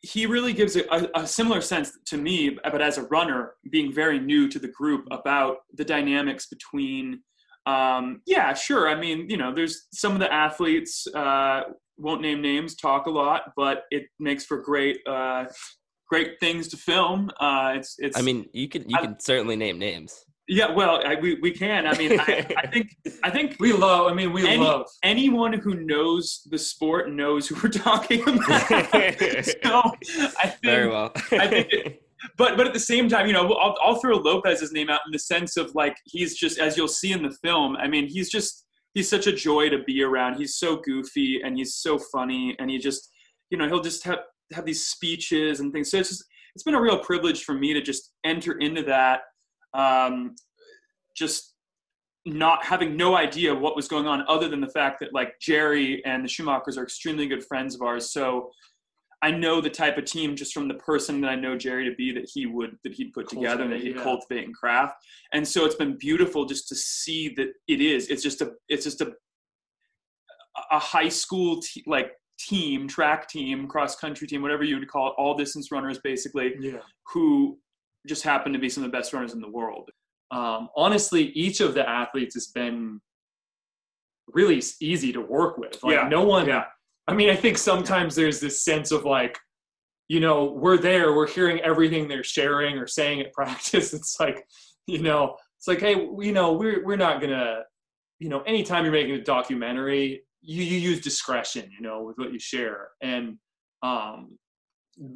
[0.00, 3.92] he really gives a, a, a similar sense to me, but as a runner, being
[3.92, 7.20] very new to the group about the dynamics between
[7.66, 8.88] um, yeah, sure.
[8.88, 11.62] I mean, you know, there's some of the athletes uh,
[11.98, 15.46] won't name names, talk a lot, but it makes for great, uh,
[16.08, 17.30] great things to film.
[17.40, 18.16] Uh, it's, it's.
[18.18, 20.24] I mean, you could you I- can certainly name names.
[20.48, 20.70] yeah.
[20.72, 21.86] Well, I, we we can.
[21.86, 24.10] I mean, I, I think I think We love.
[24.10, 24.86] I mean, we Any- love.
[25.02, 28.68] anyone who knows the sport knows who we're talking about.
[29.44, 29.82] so
[30.38, 31.12] I think Very well.
[31.32, 32.02] I think it-
[32.38, 35.12] but but at the same time, you know, I'll, I'll throw Lopez's name out in
[35.12, 37.76] the sense of like he's just as you'll see in the film.
[37.76, 40.36] I mean, he's just he's such a joy to be around.
[40.36, 43.10] He's so goofy and he's so funny, and he just
[43.50, 44.20] you know he'll just have
[44.52, 45.90] have these speeches and things.
[45.90, 46.24] So it's just
[46.54, 49.20] it's been a real privilege for me to just enter into that.
[49.74, 50.34] Um,
[51.16, 51.54] just
[52.24, 56.04] not having no idea what was going on other than the fact that like Jerry
[56.04, 58.10] and the Schumachers are extremely good friends of ours.
[58.10, 58.50] So
[59.22, 61.94] I know the type of team just from the person that I know Jerry to
[61.94, 64.02] be that he would that he'd put together and that he'd Cultivate, yeah.
[64.02, 64.94] cultivate and craft.
[65.32, 68.08] And so it's been beautiful just to see that it is.
[68.08, 69.12] It's just a it's just a
[70.70, 75.08] a high school te- like team, track team, cross country team, whatever you would call
[75.08, 76.78] it, all distance runners basically, Yeah.
[77.12, 77.58] who
[78.06, 79.90] just happen to be some of the best runners in the world.
[80.32, 83.00] um, honestly, each of the athletes has been
[84.28, 85.82] really easy to work with.
[85.84, 86.46] Like Yeah, no one.
[86.48, 86.64] yeah.
[87.06, 89.38] I mean, I think sometimes there's this sense of like,
[90.08, 93.94] you know, we're there, we're hearing everything they're sharing or saying at practice.
[93.94, 94.44] It's like,
[94.88, 97.60] you know, it's like, hey, you know, we're we're not gonna,
[98.18, 102.32] you know, anytime you're making a documentary, you you use discretion, you know, with what
[102.32, 103.36] you share, and
[103.82, 104.38] um,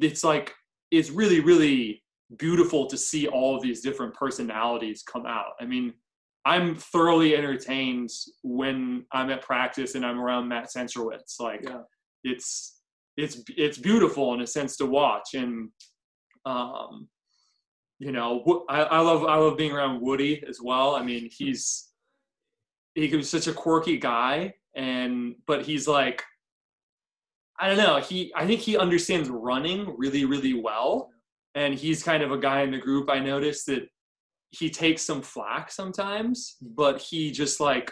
[0.01, 0.53] it's like
[0.91, 2.03] it's really really
[2.37, 5.53] beautiful to see all of these different personalities come out.
[5.59, 5.93] I mean,
[6.45, 8.09] I'm thoroughly entertained
[8.43, 11.39] when I'm at practice and I'm around Matt Centrowitz.
[11.39, 11.81] Like, Yeah.
[12.23, 12.79] it's
[13.17, 15.69] it's it's beautiful in a sense to watch, and
[16.45, 17.07] um,
[17.99, 20.95] you know, I, I love I love being around Woody as well.
[20.95, 21.89] I mean, he's
[22.95, 26.23] he was such a quirky guy, and but he's like,
[27.59, 27.99] I don't know.
[27.99, 31.09] He I think he understands running really really well,
[31.55, 33.87] and he's kind of a guy in the group I noticed that
[34.51, 37.91] he takes some flack sometimes, but he just like,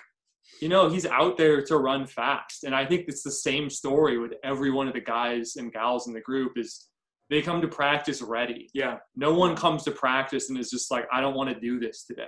[0.62, 2.66] you know, he's out there to run fast.
[2.66, 6.08] And I think it's the same story with every one of the guys and gals
[6.08, 6.90] in the group is
[7.30, 8.70] they come to practice ready.
[8.74, 8.98] Yeah.
[9.16, 12.04] No one comes to practice and is just like, I don't want to do this
[12.04, 12.26] today.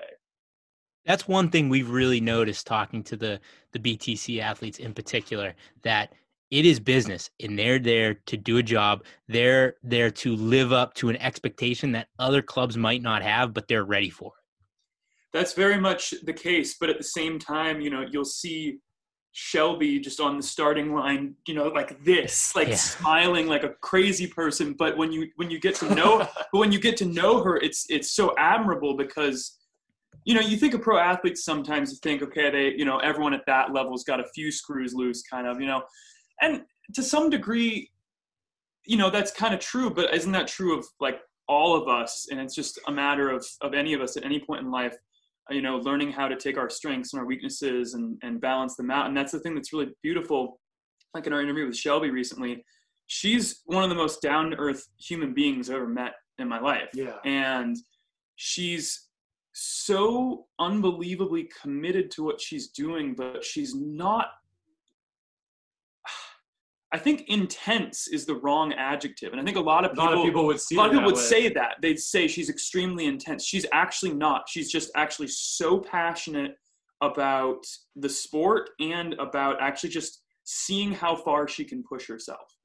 [1.06, 3.39] That's one thing we've really noticed talking to the
[3.74, 6.14] the BTC athletes in particular that
[6.52, 9.04] it is business and they're there to do a job.
[9.28, 13.68] They're there to live up to an expectation that other clubs might not have, but
[13.68, 14.43] they're ready for it.
[15.34, 18.80] That's very much the case, but at the same time, you know, you'll see
[19.32, 22.76] Shelby just on the starting line, you know, like this, like Yeah.
[22.76, 24.74] smiling like a crazy person.
[24.74, 26.18] But when you when you get to know,
[26.52, 29.58] but when you get to know her, it's it's so admirable because,
[30.26, 33.34] you know, you think of pro athletes sometimes you think, okay, they, you know, everyone
[33.34, 35.84] at that level's got a few screws loose, kind of, you know,
[36.41, 36.63] and
[36.93, 37.89] to some degree,
[38.86, 39.89] you know, that's kind of true.
[39.89, 42.28] But isn't that true of like all of us?
[42.32, 44.95] And it's just a matter of of any of us at any point in life
[45.49, 48.76] uh, you know learning how to take our strengths and our weaknesses and and balance
[48.76, 50.59] them out and that's the thing that's really beautiful
[51.13, 52.63] like in our interview with shelby recently
[53.07, 56.59] she's one of the most down to earth human beings i've ever met in my
[56.59, 57.15] life Yeah.
[57.26, 57.76] and
[58.36, 59.07] she's
[59.54, 64.28] so unbelievably committed to what she's doing, but she's not.
[66.93, 70.06] I think intense is the wrong adjective, and I think a lot of A people,
[70.06, 71.22] lot of people would see a lot of people would way.
[71.22, 73.45] say that they'd say she's extremely intense.
[73.45, 74.49] She's actually not.
[74.49, 76.56] She's just actually so passionate
[77.02, 82.58] about the sport and about actually just seeing how far she can push herself.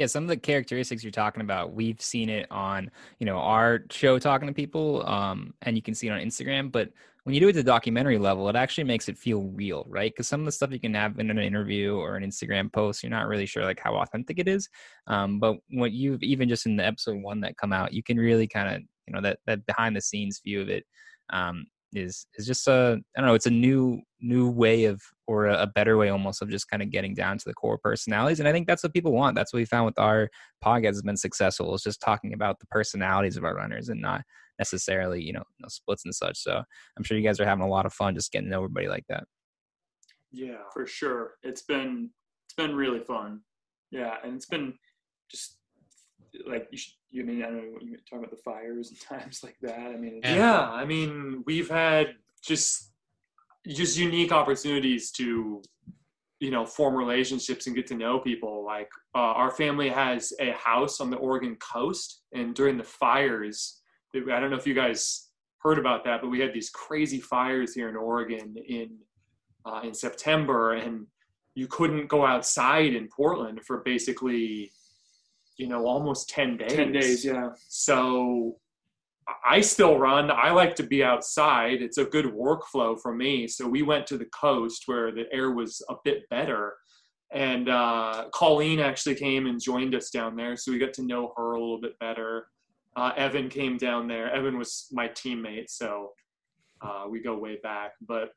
[0.00, 3.84] Yeah, some of the characteristics you're talking about, we've seen it on, you know, our
[3.90, 6.72] show talking to people, um, and you can see it on Instagram.
[6.72, 6.88] But
[7.24, 10.10] when you do it at the documentary level, it actually makes it feel real, right?
[10.10, 13.02] Because some of the stuff you can have in an interview or an Instagram post,
[13.02, 14.70] you're not really sure like how authentic it is.
[15.06, 18.16] Um, but what you've even just in the episode one that come out, you can
[18.16, 20.86] really kind of, you know, that that behind the scenes view of it
[21.28, 25.46] um, is is just a I don't know, it's a new new way of or
[25.46, 28.40] a, a better way almost of just kind of getting down to the core personalities.
[28.40, 29.36] And I think that's what people want.
[29.36, 30.28] That's what we found with our
[30.64, 34.22] podcast has been successful is just talking about the personalities of our runners and not
[34.58, 36.38] necessarily, you know, you know, splits and such.
[36.38, 36.62] So
[36.96, 38.88] I'm sure you guys are having a lot of fun just getting to know everybody
[38.88, 39.24] like that.
[40.32, 41.34] Yeah, for sure.
[41.42, 42.10] It's been
[42.46, 43.40] it's been really fun.
[43.90, 44.74] Yeah, and it's been
[45.30, 45.56] just
[46.46, 46.94] like you should.
[47.12, 49.78] You mean I don't know what you talk about the fires and times like that.
[49.78, 52.92] I mean, it's, Yeah, I mean, we've had just
[53.66, 55.62] just unique opportunities to
[56.38, 58.64] you know form relationships and get to know people.
[58.64, 63.80] Like uh, our family has a house on the Oregon coast, and during the fires,
[64.14, 65.28] I don't know if you guys
[65.58, 68.98] heard about that, but we had these crazy fires here in Oregon in
[69.64, 71.06] uh, in September, and
[71.54, 74.72] you couldn't go outside in Portland for basically
[75.60, 77.24] you know almost 10 days ten days.
[77.24, 78.56] Yeah, so
[79.44, 80.30] I still run.
[80.30, 81.82] I like to be outside.
[81.82, 83.46] It's a good workflow for me.
[83.46, 86.74] So we went to the coast where the air was a bit better.
[87.32, 90.56] And uh, Colleen actually came and joined us down there.
[90.56, 92.48] So we got to know her a little bit better.
[92.96, 94.34] Uh, Evan came down there.
[94.34, 95.68] Evan was my teammate.
[95.68, 96.10] So
[96.82, 97.92] uh, we go way back.
[98.00, 98.30] But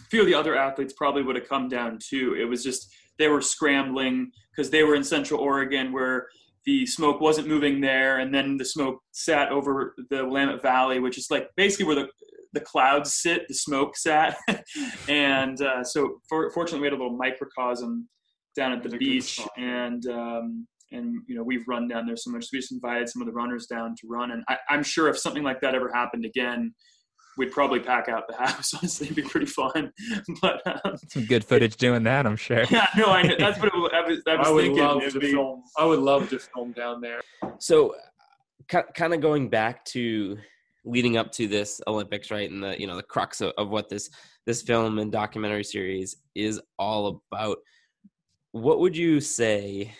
[0.00, 2.36] a few of the other athletes probably would have come down too.
[2.38, 6.28] It was just they were scrambling because they were in Central Oregon where
[6.66, 11.18] the smoke wasn't moving there, and then the smoke sat over the Willamette Valley, which
[11.18, 12.08] is like basically where the
[12.52, 13.46] the clouds sit.
[13.48, 14.36] The smoke sat,
[15.08, 18.08] and uh, so for, fortunately we had a little microcosm
[18.56, 22.44] down at the beach, and um, and you know we've run down there so much.
[22.44, 25.08] so We just invited some of the runners down to run, and I, I'm sure
[25.08, 26.74] if something like that ever happened again,
[27.36, 28.74] we'd probably pack out the house.
[28.74, 29.92] Honestly, it'd be pretty fun.
[30.40, 32.64] But um, Some good footage doing that, I'm sure.
[32.70, 33.36] yeah, no, I know.
[33.38, 34.20] That's what it, I was.
[34.26, 34.82] I was I would thinking.
[34.84, 35.62] love to be- film.
[35.78, 37.20] I would love to film down there.
[37.58, 37.94] So,
[38.68, 40.38] kind of going back to
[40.84, 43.88] leading up to this Olympics, right, and the you know the crux of, of what
[43.88, 44.10] this
[44.46, 47.58] this film and documentary series is all about.
[48.52, 49.92] What would you say?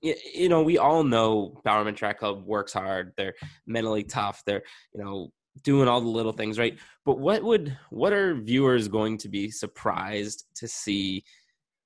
[0.00, 3.12] You, you know, we all know Bowerman Track Club works hard.
[3.16, 3.34] They're
[3.66, 4.42] mentally tough.
[4.46, 4.62] They're
[4.94, 5.30] you know
[5.62, 6.78] doing all the little things right.
[7.04, 11.24] But what would what are viewers going to be surprised to see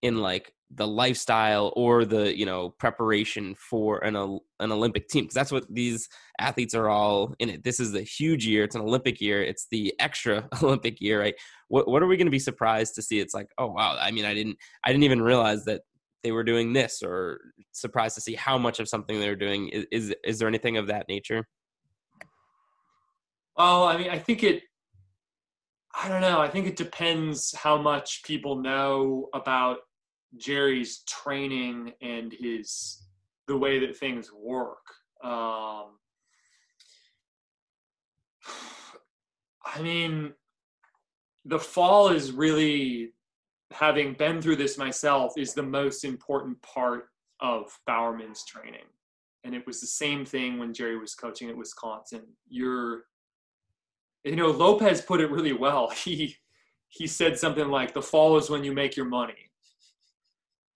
[0.03, 5.35] in like the lifestyle or the you know preparation for an an Olympic team because
[5.35, 6.09] that's what these
[6.39, 7.63] athletes are all in it.
[7.63, 8.65] This is the huge year.
[8.65, 9.43] It's an Olympic year.
[9.43, 11.35] It's the extra Olympic year, right?
[11.69, 13.21] What what are we going to be surprised to see?
[13.21, 15.83] It's like, oh wow, I mean, I didn't I didn't even realize that
[16.23, 17.41] they were doing this, or
[17.73, 19.69] surprised to see how much of something they were doing.
[19.69, 21.47] Is is, is there anything of that nature?
[23.57, 24.63] Well, I mean, I think it.
[25.95, 26.41] I don't know.
[26.41, 29.79] I think it depends how much people know about
[30.39, 33.03] Jerry's training and his
[33.47, 34.79] the way that things work.
[35.23, 35.99] Um,
[39.65, 40.33] I mean,
[41.45, 43.13] the fall is really
[43.73, 47.09] having been through this myself is the most important part
[47.41, 48.87] of Bowerman's training.
[49.45, 52.23] And it was the same thing when Jerry was coaching at Wisconsin.
[52.49, 53.05] You're
[54.25, 55.93] you know lopez put it really well.
[56.05, 56.37] He
[56.89, 59.51] he said something like the fall is when you make your money.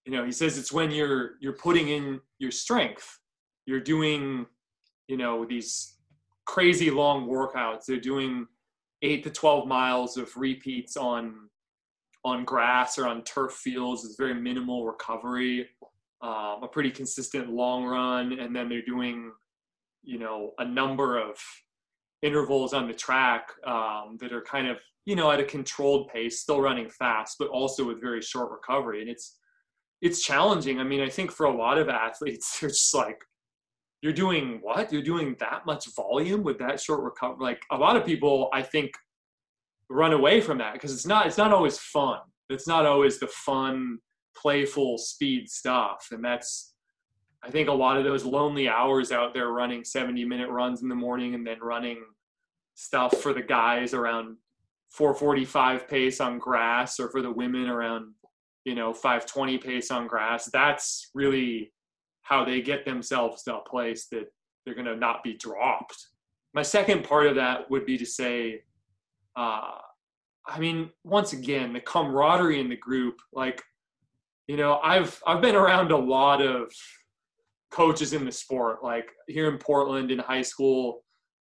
[0.04, 3.18] You know he says it's when you're you're putting in your strength.
[3.66, 4.46] You're doing
[5.08, 5.96] you know these
[6.46, 7.86] crazy long workouts.
[7.86, 8.46] They're doing
[9.02, 11.48] 8 to 12 miles of repeats on
[12.24, 14.04] on grass or on turf fields.
[14.04, 15.68] It's very minimal recovery
[16.22, 18.38] um, a pretty consistent long run.
[18.38, 19.32] And then they're doing
[20.02, 21.36] you know a number of
[22.26, 26.40] intervals on the track um, that are kind of you know at a controlled pace
[26.40, 29.00] still running fast but also with very short recovery.
[29.00, 29.38] And it's
[30.02, 30.78] it's challenging.
[30.78, 33.20] I mean i think for a lot of athletes they're just like
[34.02, 34.92] you're doing what?
[34.92, 37.38] You're doing that much volume with that short recovery?
[37.40, 38.92] Like a lot of people i think
[39.88, 42.20] run away from that because it's not it's not always fun.
[42.48, 43.98] It's not always the fun
[44.36, 46.08] playful speed stuff.
[46.12, 46.74] And that's
[47.42, 50.88] I think a lot of those lonely hours out there running 70 minute runs in
[50.88, 52.02] the morning and then running
[52.76, 54.36] stuff for the guys around
[54.90, 58.14] 445 pace on grass or for the women around
[58.64, 60.48] you know 520 pace on grass.
[60.52, 61.72] That's really
[62.22, 64.26] how they get themselves to a place that
[64.64, 65.96] they're going to not be dropped.
[66.54, 68.62] My second part of that would be to say
[69.36, 69.72] uh,
[70.48, 73.62] i mean once again the camaraderie in the group like
[74.46, 76.72] you know i've i've been around a lot of
[77.70, 81.02] coaches in the sport like here in portland in high school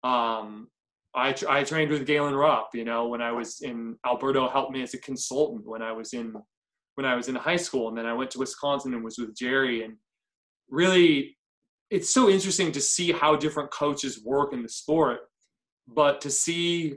[0.04, 0.68] um,
[1.14, 4.82] I, I trained with Galen Rupp, you know, when I was in Alberto helped me
[4.82, 6.34] as a consultant when I was in
[6.94, 7.88] when I was in high school.
[7.88, 9.84] And then I went to Wisconsin and was with Jerry.
[9.84, 9.94] And
[10.68, 11.36] really,
[11.90, 15.20] it's so interesting to see how different coaches work in the sport,
[15.86, 16.94] but to see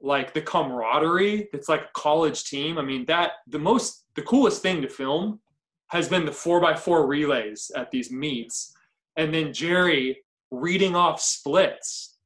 [0.00, 2.76] like the camaraderie that's like a college team.
[2.76, 5.40] I mean, that the most, the coolest thing to film
[5.88, 8.74] has been the four by four relays at these meets.
[9.16, 10.18] And then Jerry
[10.50, 12.18] reading off splits.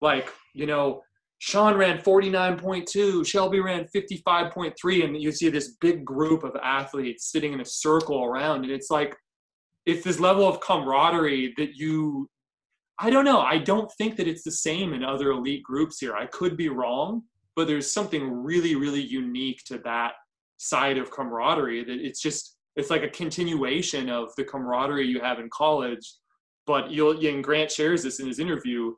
[0.00, 1.02] Like, you know,
[1.38, 7.52] Sean ran 49.2, Shelby ran 55.3, and you see this big group of athletes sitting
[7.52, 8.64] in a circle around.
[8.64, 9.16] And it's like,
[9.86, 12.28] it's this level of camaraderie that you,
[12.98, 16.16] I don't know, I don't think that it's the same in other elite groups here.
[16.16, 17.22] I could be wrong,
[17.54, 20.14] but there's something really, really unique to that
[20.56, 25.38] side of camaraderie that it's just, it's like a continuation of the camaraderie you have
[25.38, 26.14] in college.
[26.66, 28.94] But you'll, and Grant shares this in his interview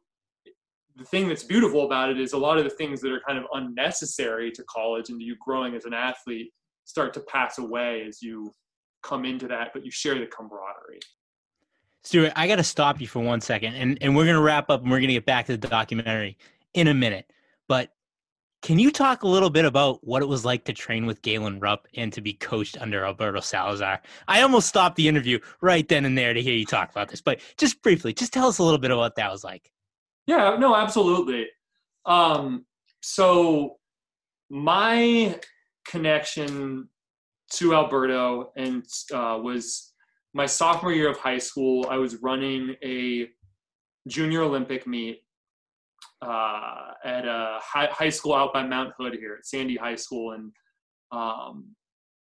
[1.01, 3.39] the thing that's beautiful about it is a lot of the things that are kind
[3.39, 6.53] of unnecessary to college and to you growing as an athlete
[6.85, 8.53] start to pass away as you
[9.03, 11.01] come into that, but you share the camaraderie.
[12.05, 14.69] Stuart, I got to stop you for one second, and, and we're going to wrap
[14.69, 16.37] up and we're going to get back to the documentary
[16.75, 17.33] in a minute.
[17.67, 17.93] But
[18.61, 21.61] can you talk a little bit about what it was like to train with Galen
[21.61, 24.03] Rupp and to be coached under Alberto Salazar?
[24.29, 27.23] I almost stopped the interview right then and there to hear you talk about this,
[27.23, 29.73] but just briefly, just tell us a little bit about what that was like.
[30.31, 31.49] Yeah, no, absolutely.
[32.07, 32.65] Um,
[33.03, 33.79] so
[34.49, 35.41] my
[35.85, 36.89] connection
[37.55, 39.93] to Alberto and uh, was
[40.33, 41.89] my sophomore year of high school.
[41.91, 43.29] I was running a
[44.07, 45.25] junior Olympic meet
[46.23, 50.53] uh, at a high, school out by Mount Hood here at Sandy High School, and
[51.11, 51.75] um,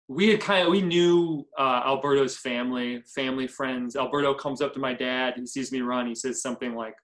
[0.06, 3.96] we had kind of we knew uh, Alberto's family, family friends.
[3.96, 5.34] Alberto comes up to my dad.
[5.34, 6.06] He sees me run.
[6.06, 6.94] He says something like,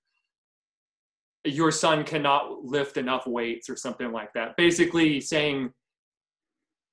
[1.44, 4.56] your son cannot lift enough weights or something like that.
[4.56, 5.72] Basically, saying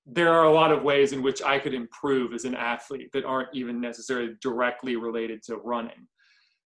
[0.06, 3.26] there are a lot of ways in which I could improve as an athlete that
[3.26, 6.08] aren't even necessarily directly related to running.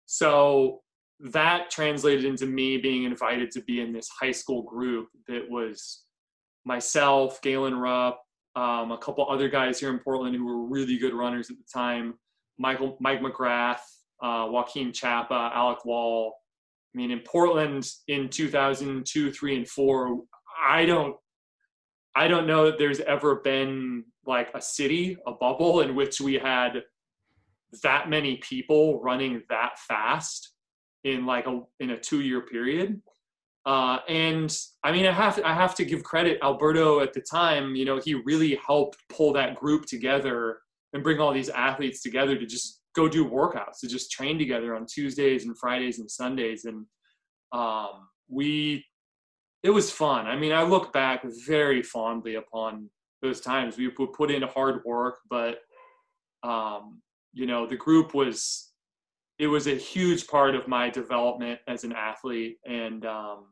[0.05, 0.81] So
[1.19, 6.03] that translated into me being invited to be in this high school group that was
[6.65, 8.21] myself, Galen Rupp,
[8.55, 11.63] um, a couple other guys here in Portland who were really good runners at the
[11.73, 12.15] time,
[12.57, 13.81] Michael Mike McGrath,
[14.21, 16.33] uh, Joaquin Chapa, Alec Wall,
[16.93, 20.21] I mean, in Portland in 2002, three, and four,
[20.67, 21.15] I don't,
[22.15, 26.35] I don't know that there's ever been like a city, a bubble in which we
[26.35, 26.83] had
[27.81, 30.51] that many people running that fast
[31.03, 33.01] in like a in a two year period.
[33.65, 37.21] Uh, and I mean, I have to, I have to give credit Alberto at the
[37.21, 37.75] time.
[37.75, 40.59] You know, he really helped pull that group together
[40.91, 44.75] and bring all these athletes together to just go do workouts to just train together
[44.75, 46.65] on Tuesdays and Fridays and Sundays.
[46.65, 46.85] And
[47.51, 48.85] um, we,
[49.63, 50.27] it was fun.
[50.27, 52.89] I mean, I look back very fondly upon
[53.21, 53.77] those times.
[53.77, 55.59] We would put in hard work, but,
[56.43, 57.01] um,
[57.33, 58.71] you know, the group was,
[59.39, 62.57] it was a huge part of my development as an athlete.
[62.65, 63.45] And, um,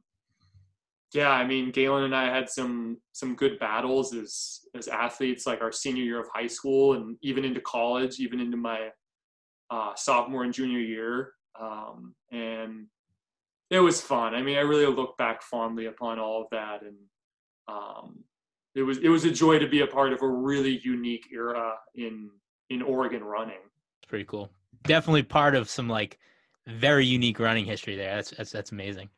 [1.14, 5.62] yeah, I mean, Galen and I had some some good battles as as athletes, like
[5.62, 8.90] our senior year of high school, and even into college, even into my
[9.72, 11.32] uh, sophomore and junior year.
[11.60, 12.88] Um, and
[13.70, 14.36] it was fun.
[14.36, 16.98] I mean, I really look back fondly upon all of that, and
[17.68, 18.24] um,
[18.76, 21.76] it was it was a joy to be a part of a really unique era
[21.96, 22.30] in
[22.70, 23.62] in Oregon running.
[24.02, 24.52] It's pretty cool.
[24.84, 26.20] Definitely part of some like
[26.68, 28.16] very unique running history there.
[28.16, 29.10] That's that's that's amazing.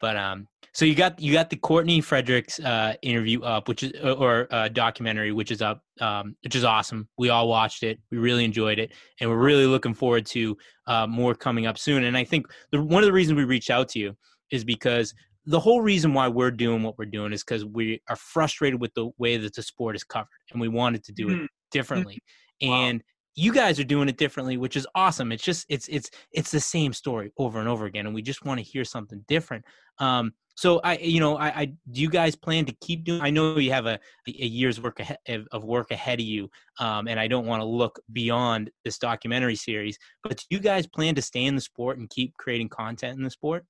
[0.00, 3.92] But um, so you got you got the Courtney Frerichs uh, interview up, which is
[4.04, 7.08] uh, or uh, documentary, which is up, um, which is awesome.
[7.16, 7.98] We all watched it.
[8.10, 12.04] We really enjoyed it, and we're really looking forward to uh, more coming up soon.
[12.04, 14.16] And I think the, one of the reasons we reached out to you
[14.50, 15.14] is because
[15.46, 18.92] the whole reason why we're doing what we're doing is because we are frustrated with
[18.94, 21.44] the way that the sport is covered, and we wanted to do it mm-hmm.
[21.70, 22.18] differently.
[22.60, 23.02] And
[23.36, 26.60] you guys are doing it differently which is awesome it's just it's it's it's the
[26.60, 29.64] same story over and over again and we just want to hear something different
[29.98, 33.20] um So I, you know, I, I do you guys plan to keep doing?
[33.20, 35.18] I know you have a a year's work ahead
[35.52, 36.48] of work ahead of you,
[36.80, 39.98] um, and I don't want to look beyond this documentary series.
[40.22, 43.22] But do you guys plan to stay in the sport and keep creating content in
[43.22, 43.66] the sport?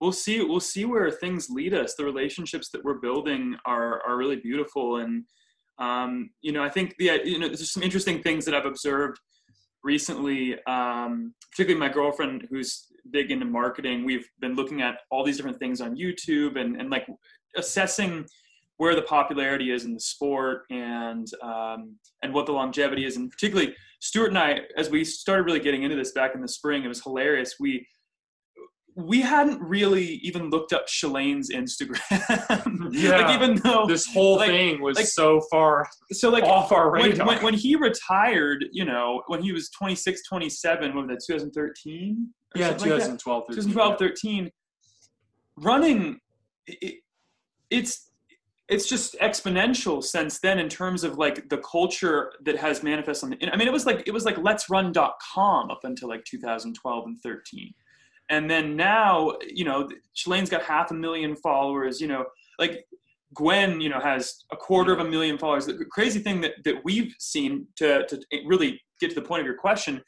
[0.00, 0.40] We'll see.
[0.40, 1.94] We'll see where things lead us.
[1.94, 5.24] The relationships that we're building are are really beautiful, and
[5.78, 9.18] um, you know, I think the you know there's some interesting things that I've observed
[9.82, 14.04] recently, um, particularly my girlfriend who's big into marketing.
[14.04, 17.06] We've been looking at all these different things on YouTube and, and like
[17.56, 18.26] assessing
[18.78, 23.16] where the popularity is in the sport and um, and what the longevity is.
[23.16, 26.48] And particularly Stuart and I, as we started really getting into this back in the
[26.48, 27.56] spring, it was hilarious.
[27.60, 27.86] We
[28.96, 32.00] we hadn't really even looked up Shalane's Instagram.
[32.92, 33.16] Yeah.
[33.26, 36.92] like even though This whole like- thing was like- so far so like off our
[36.92, 37.26] when, radar.
[37.26, 42.28] when, when he retired, you know, when he was 26, 27, what was that, 2013?
[42.54, 44.50] Or yeah, something like 2012, 13, 2012, 13,
[45.56, 46.20] running,
[46.66, 47.00] it,
[47.70, 48.10] it's
[48.68, 53.36] it's just exponential since then in terms of like the culture that has manifested on
[53.38, 53.52] the.
[53.52, 57.20] I mean, it was like it was like Let's Run.com up until like 2012 and
[57.22, 57.74] 13,
[58.30, 62.00] and then now you know Shalane's got half a million followers.
[62.00, 62.24] You know,
[62.58, 62.84] like
[63.34, 65.66] Gwen, you know, has a quarter of a million followers.
[65.66, 69.46] The crazy thing that, that we've seen to, to really get to the point of
[69.46, 70.00] your question,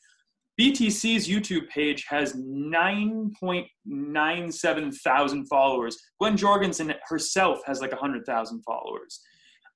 [0.61, 5.97] BTC's YouTube page has 9.97 thousand followers.
[6.19, 9.21] Gwen Jorgensen herself has like 100,000 followers.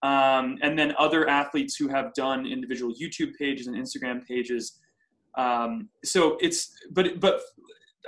[0.02, 4.80] Um, and then other athletes who have done individual YouTube pages and Instagram pages.
[5.36, 7.42] Um, so it's, but, but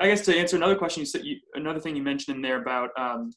[0.00, 2.60] I guess to answer another question, you said you, another thing you mentioned in there
[2.60, 3.30] about um,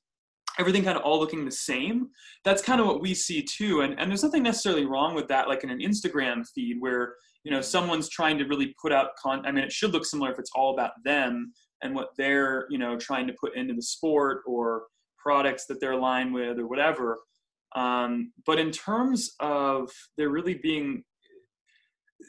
[0.57, 2.09] everything kind of all looking the same.
[2.43, 3.81] That's kind of what we see too.
[3.81, 7.51] And, and there's nothing necessarily wrong with that, like in an Instagram feed where, you
[7.51, 9.45] know, someone's trying to really put out con.
[9.45, 11.51] I mean, it should look similar if it's all about them
[11.81, 14.83] and what they're, you know, trying to put into the sport or
[15.19, 17.17] products that they're aligned with or whatever.
[17.75, 21.03] Um, but in terms of there really being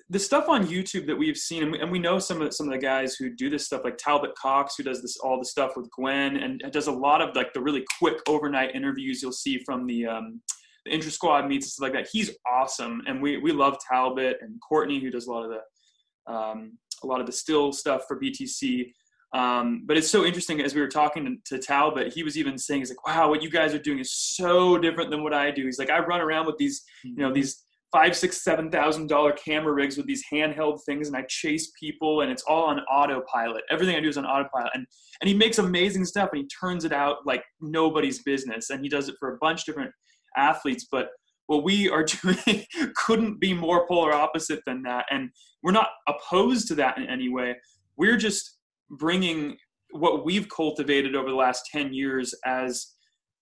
[0.08, 2.68] the stuff on YouTube that we've seen, and we, and we know some of some
[2.68, 5.44] of the guys who do this stuff, like Talbot Cox, who does this all the
[5.44, 9.32] stuff with Gwen, and does a lot of like the really quick overnight interviews you'll
[9.32, 10.40] see from the um,
[10.84, 12.08] the intra squad meets and stuff like that.
[12.12, 16.32] He's awesome, and we we love Talbot and Courtney, who does a lot of the
[16.32, 18.92] um, a lot of the still stuff for BTC.
[19.32, 22.56] Um, but it's so interesting as we were talking to, to Talbot, he was even
[22.56, 25.50] saying, he's like, wow, what you guys are doing is so different than what I
[25.50, 25.64] do.
[25.64, 27.65] He's like, I run around with these, you know, these
[27.96, 32.20] five, six, seven thousand dollar camera rigs with these handheld things, and I chase people,
[32.20, 33.64] and it's all on autopilot.
[33.70, 34.86] Everything I do is on autopilot, and
[35.22, 38.90] and he makes amazing stuff, and he turns it out like nobody's business, and he
[38.90, 39.92] does it for a bunch of different
[40.36, 40.86] athletes.
[40.92, 41.08] But
[41.46, 42.66] what we are doing
[42.96, 45.30] couldn't be more polar opposite than that, and
[45.62, 47.56] we're not opposed to that in any way.
[47.96, 48.58] We're just
[48.90, 49.56] bringing
[49.92, 52.95] what we've cultivated over the last 10 years as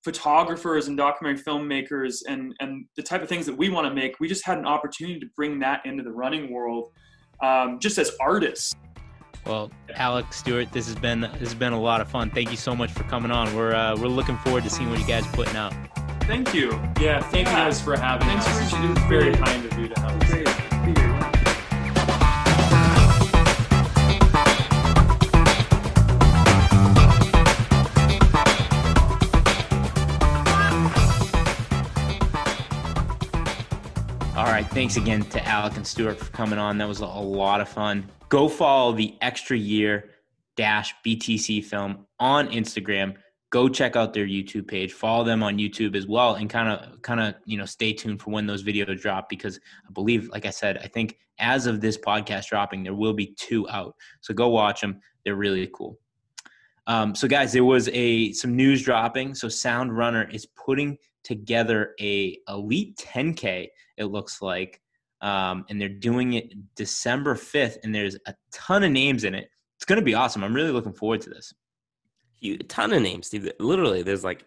[0.05, 4.20] photographers and documentary filmmakers and and the type of things that we want to make
[4.20, 6.90] we just had an opportunity to bring that into the running world
[7.42, 8.74] um, just as artists
[9.46, 12.30] Well, Alex Stuart, this has been this has been a lot of fun.
[12.30, 13.55] Thank you so much for coming on.
[13.55, 15.74] We're uh, we're looking forward to seeing what you guys are putting out.
[16.22, 17.52] thank you Yeah, thank Yeah.
[17.52, 18.70] you guys for having Thanks us.
[18.70, 20.63] for- It's very kind of you to have us.
[34.75, 36.79] Thanks again to Alec and Stuart for coming on.
[36.79, 38.11] That was a, lot of fun.
[38.29, 40.11] Go follow the extra year
[40.57, 43.14] dash BTC film on Instagram.
[43.51, 44.93] Go check out their YouTube page.
[44.93, 48.20] Follow them on YouTube as well, and kind of, kind of, you know, stay tuned
[48.20, 51.81] for when those videos drop because I believe, like I said, I think as of
[51.81, 53.95] this podcast dropping, there will be two out.
[54.22, 55.01] So go watch them.
[55.25, 56.01] They're really cool.
[56.89, 59.37] Um, so guys, there was a some news dropping.
[59.37, 64.80] So Sound Running is putting together a elite 10k it looks like
[65.20, 69.49] um, and they're doing it december 5th and there's a ton of names in it
[69.76, 71.53] it's going to be awesome i'm really looking forward to this
[72.53, 73.51] a ton of names, Steve.
[73.59, 74.45] Literally, there's like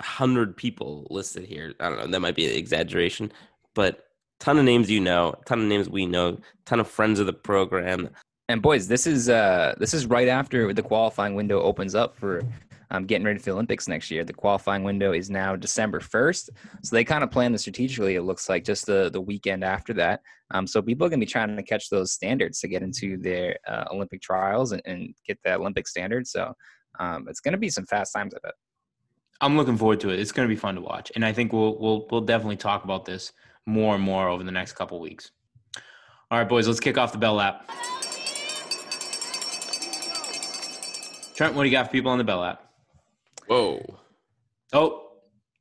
[0.00, 1.74] a hundred people listed here.
[1.80, 2.06] I don't know.
[2.06, 3.32] That might be an exaggeration,
[3.74, 4.06] but
[4.40, 7.32] ton of names you know, ton of names we know, ton of friends of the
[7.32, 8.10] program.
[8.48, 12.42] And boys, this is uh this is right after the qualifying window opens up for
[12.92, 14.22] um, getting ready for the Olympics next year.
[14.22, 16.50] The qualifying window is now December first,
[16.82, 18.14] so they kind of plan this strategically.
[18.14, 20.20] It looks like just the the weekend after that.
[20.52, 23.16] Um, so people are going to be trying to catch those standards to get into
[23.16, 26.26] their uh, Olympic trials and, and get that Olympic standard.
[26.26, 26.52] So
[27.00, 28.34] um, it's going to be some fast times.
[28.34, 28.54] I bet.
[29.40, 31.52] i'm looking forward to it it's going to be fun to watch and i think
[31.52, 33.32] we'll we'll we'll definitely talk about this
[33.66, 35.30] more and more over the next couple weeks
[36.30, 37.68] all right boys let's kick off the bell lap.
[41.34, 42.61] trent what do you got for people on the bell lap
[43.48, 43.98] Whoa.
[44.72, 45.08] Oh,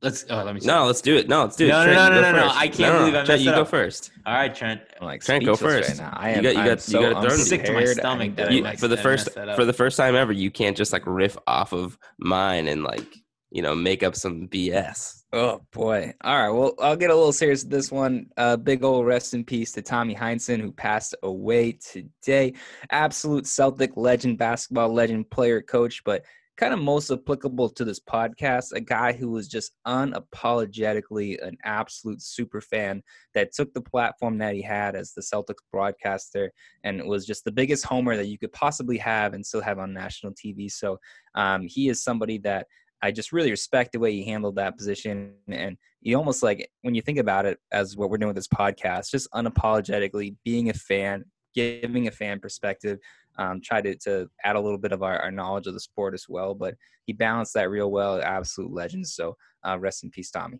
[0.01, 0.25] let's.
[0.29, 0.61] Oh, let me.
[0.61, 0.67] See.
[0.67, 1.27] No, let's do it.
[1.27, 1.69] No, let's do it.
[1.69, 2.53] No, no, Trent, no, you no, no, no.
[2.53, 4.11] I can't believe I Trent, messed you it go first.
[4.25, 4.82] All right, Trent.
[4.99, 5.89] I'm like Trent, go first.
[5.89, 6.13] right now.
[6.15, 7.39] I You got- you I'm got- you so got it thrown.
[7.39, 8.71] Sick to my stomach I'm that I done.
[8.71, 9.55] You- for the first messed that up.
[9.57, 13.05] for the first time ever, you can't just like riff off of mine and like
[13.51, 15.17] you know make up some BS.
[15.34, 16.13] Oh boy!
[16.25, 18.27] All right, well, I'll get a little serious with this one.
[18.36, 22.53] Uh, big old rest in peace to Tommy Heinsohn, who passed away today.
[22.89, 26.23] Absolute Celtic legend, basketball legend, player, coach, but
[26.62, 28.72] kind of most applicable to this podcast.
[28.74, 33.01] A guy who was just unapologetically an absolute super fan
[33.34, 36.51] that took the platform that he had as the Celtics broadcaster
[36.84, 39.91] and was just the biggest homer that you could possibly have and still have on
[39.91, 40.72] national TV.
[40.72, 40.99] So
[41.34, 42.68] um, he is somebody that
[43.01, 45.34] I just really respect the way he handled that position.
[45.47, 48.47] And you almost like, when you think about it, as what we're doing with this
[48.47, 52.99] podcast, just unapologetically being a fan, giving a fan perspective,
[53.38, 56.13] um, try to, to add a little bit of our, our knowledge of the sport
[56.13, 56.53] as well.
[56.53, 56.75] But
[57.05, 59.07] he balanced that real well, absolute legend.
[59.07, 59.36] So
[59.67, 60.59] uh, rest in peace, Tommy.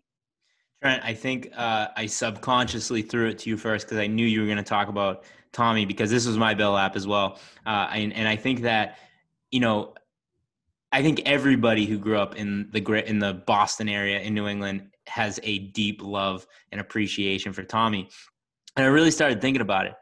[0.82, 4.40] Trent, I think uh, I subconsciously threw it to you first because I knew you
[4.40, 7.88] were going to talk about Tommy because this was my Bell lap as well, uh,
[7.92, 8.96] and, and I think that
[9.52, 9.94] you know,
[10.90, 14.88] I think everybody who grew up in the in the Boston area in New England
[15.06, 18.08] has a deep love and appreciation for Tommy,
[18.76, 19.94] and I really started thinking about it.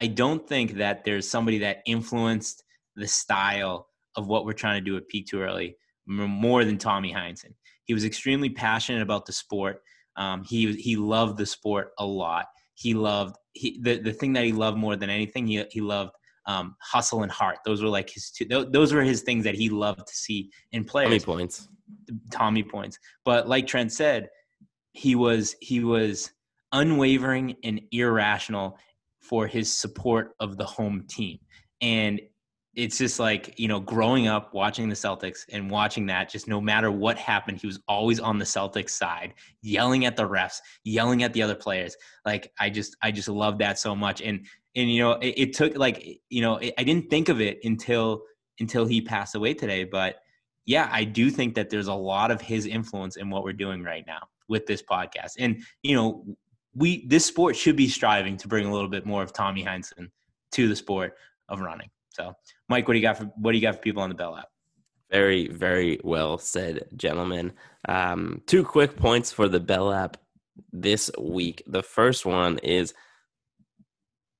[0.00, 2.62] I don't think that there's somebody that influenced
[2.96, 5.76] the style of what we're trying to do at Peak Too Early
[6.06, 7.54] more than Tommy Heinsohn.
[7.84, 9.80] He was extremely passionate about the sport.
[10.16, 12.46] Um, he he loved the sport a lot.
[12.74, 15.46] He loved he the, the thing that he loved more than anything.
[15.46, 16.12] He he loved
[16.46, 17.58] um, hustle and heart.
[17.64, 18.44] Those were like his two.
[18.44, 21.10] tho- Those were his things that he loved to see in players.
[21.10, 21.68] many points?
[22.30, 22.98] Tommy points.
[23.24, 24.28] But like Trent said,
[24.92, 26.30] he was he was
[26.72, 28.78] unwavering and irrational
[29.30, 31.38] for his support of the home team.
[31.80, 32.20] And
[32.74, 36.60] it's just like, you know, growing up watching the Celtics and watching that, just no
[36.60, 41.22] matter what happened, he was always on the Celtics side, yelling at the refs, yelling
[41.22, 41.96] at the other players.
[42.26, 44.20] Like I just I just love that so much.
[44.20, 47.60] And and you know, it, it took like you know, I didn't think of it
[47.62, 48.22] until
[48.58, 50.16] until he passed away today, but
[50.66, 53.84] yeah, I do think that there's a lot of his influence in what we're doing
[53.84, 55.34] right now with this podcast.
[55.38, 56.24] And you know,
[56.74, 60.10] we this sport should be striving to bring a little bit more of Tommy Heinsohn
[60.52, 61.14] to the sport
[61.48, 61.90] of running.
[62.10, 62.34] So,
[62.68, 64.32] Mike, what do you got for what do you got for people on the Bell
[64.32, 64.48] lap?
[65.10, 67.52] Very, very well said, gentlemen.
[67.88, 70.16] Um, two quick points for the Bell lap
[70.72, 71.62] this week.
[71.66, 72.94] The first one is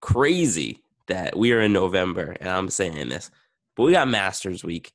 [0.00, 0.78] crazy
[1.08, 3.30] that we are in November, and I'm saying this,
[3.76, 4.92] but we got Masters Week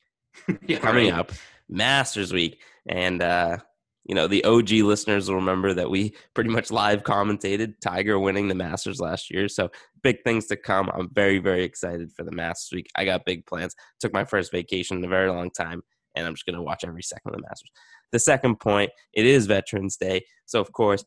[0.67, 1.19] Yeah, coming right.
[1.19, 1.31] up,
[1.69, 3.57] Masters Week, and uh,
[4.06, 8.47] you know the OG listeners will remember that we pretty much live commentated Tiger winning
[8.47, 9.47] the Masters last year.
[9.47, 9.70] So
[10.03, 10.89] big things to come.
[10.93, 12.88] I'm very very excited for the Masters Week.
[12.95, 13.76] I got big plans.
[13.99, 15.82] Took my first vacation in a very long time,
[16.16, 17.72] and I'm just gonna watch every second of the Masters.
[18.12, 21.03] The second point, it is Veterans Day, so of course,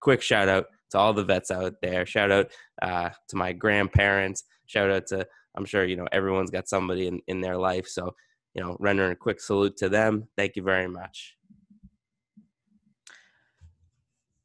[0.00, 2.04] quick shout out to all the vets out there.
[2.04, 2.50] Shout out
[2.82, 4.44] uh, to my grandparents.
[4.66, 5.26] Shout out to
[5.56, 7.86] I'm sure you know everyone's got somebody in, in their life.
[7.86, 8.14] So
[8.54, 10.28] you know, rendering a quick salute to them.
[10.36, 11.36] Thank you very much.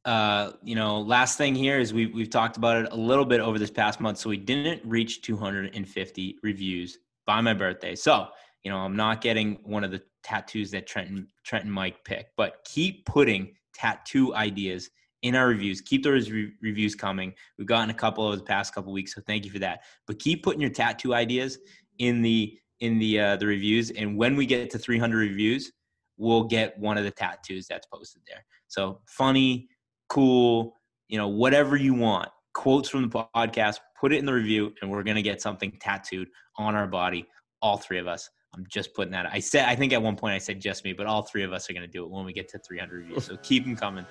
[0.06, 3.40] Uh, you know, last thing here is we we've talked about it a little bit
[3.40, 4.18] over this past month.
[4.18, 7.96] So we didn't reach 250 reviews by my birthday.
[7.96, 8.28] So
[8.62, 12.28] you know, I'm not getting one of the tattoos that Trent Trent and Mike pick,
[12.36, 14.90] but keep putting tattoo ideas
[15.22, 15.80] in our reviews.
[15.80, 17.32] Keep those re- reviews coming.
[17.58, 19.80] We've gotten a couple over the past couple weeks, so thank you for that.
[20.06, 21.58] But keep putting your tattoo ideas
[21.98, 25.72] in the in the uh, the reviews, and when we get to 300 reviews,
[26.16, 28.44] we'll get one of the tattoos that's posted there.
[28.68, 29.68] So funny,
[30.08, 30.76] cool,
[31.08, 32.28] you know, whatever you want.
[32.54, 36.28] Quotes from the podcast, put it in the review, and we're gonna get something tattooed
[36.56, 37.26] on our body.
[37.60, 38.30] All three of us.
[38.54, 39.26] I'm just putting that.
[39.26, 39.68] I said.
[39.68, 41.74] I think at one point I said just me, but all three of us are
[41.74, 43.24] gonna do it when we get to 300 reviews.
[43.24, 44.06] So keep them coming.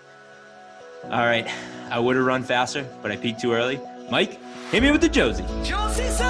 [1.06, 1.48] All right,
[1.90, 3.80] I would have run faster, but I peaked too early.
[4.10, 4.40] Mike,
[4.72, 5.46] hit me with the Josie.
[5.64, 6.22] Josie's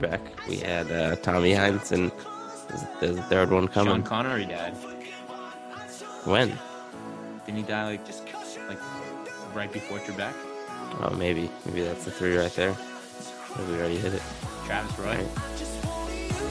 [0.00, 2.10] Alex we had uh, Tommy Hines, and
[3.00, 3.94] there's, a third one coming.
[3.94, 4.02] Sean.
[4.02, 4.74] Connery died.
[6.24, 6.56] When?
[7.46, 8.24] Didn't he die like just
[8.68, 8.78] like
[9.54, 10.34] right before Trebek?
[11.00, 11.50] Oh, maybe.
[11.66, 12.76] Maybe that's the three right there.
[13.56, 14.22] Maybe we already hit it.
[14.64, 15.06] Travis Roy.
[15.06, 15.26] Right.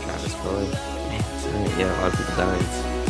[0.03, 0.73] Travis Boyd.
[1.77, 3.00] Yeah, a lot of people dying.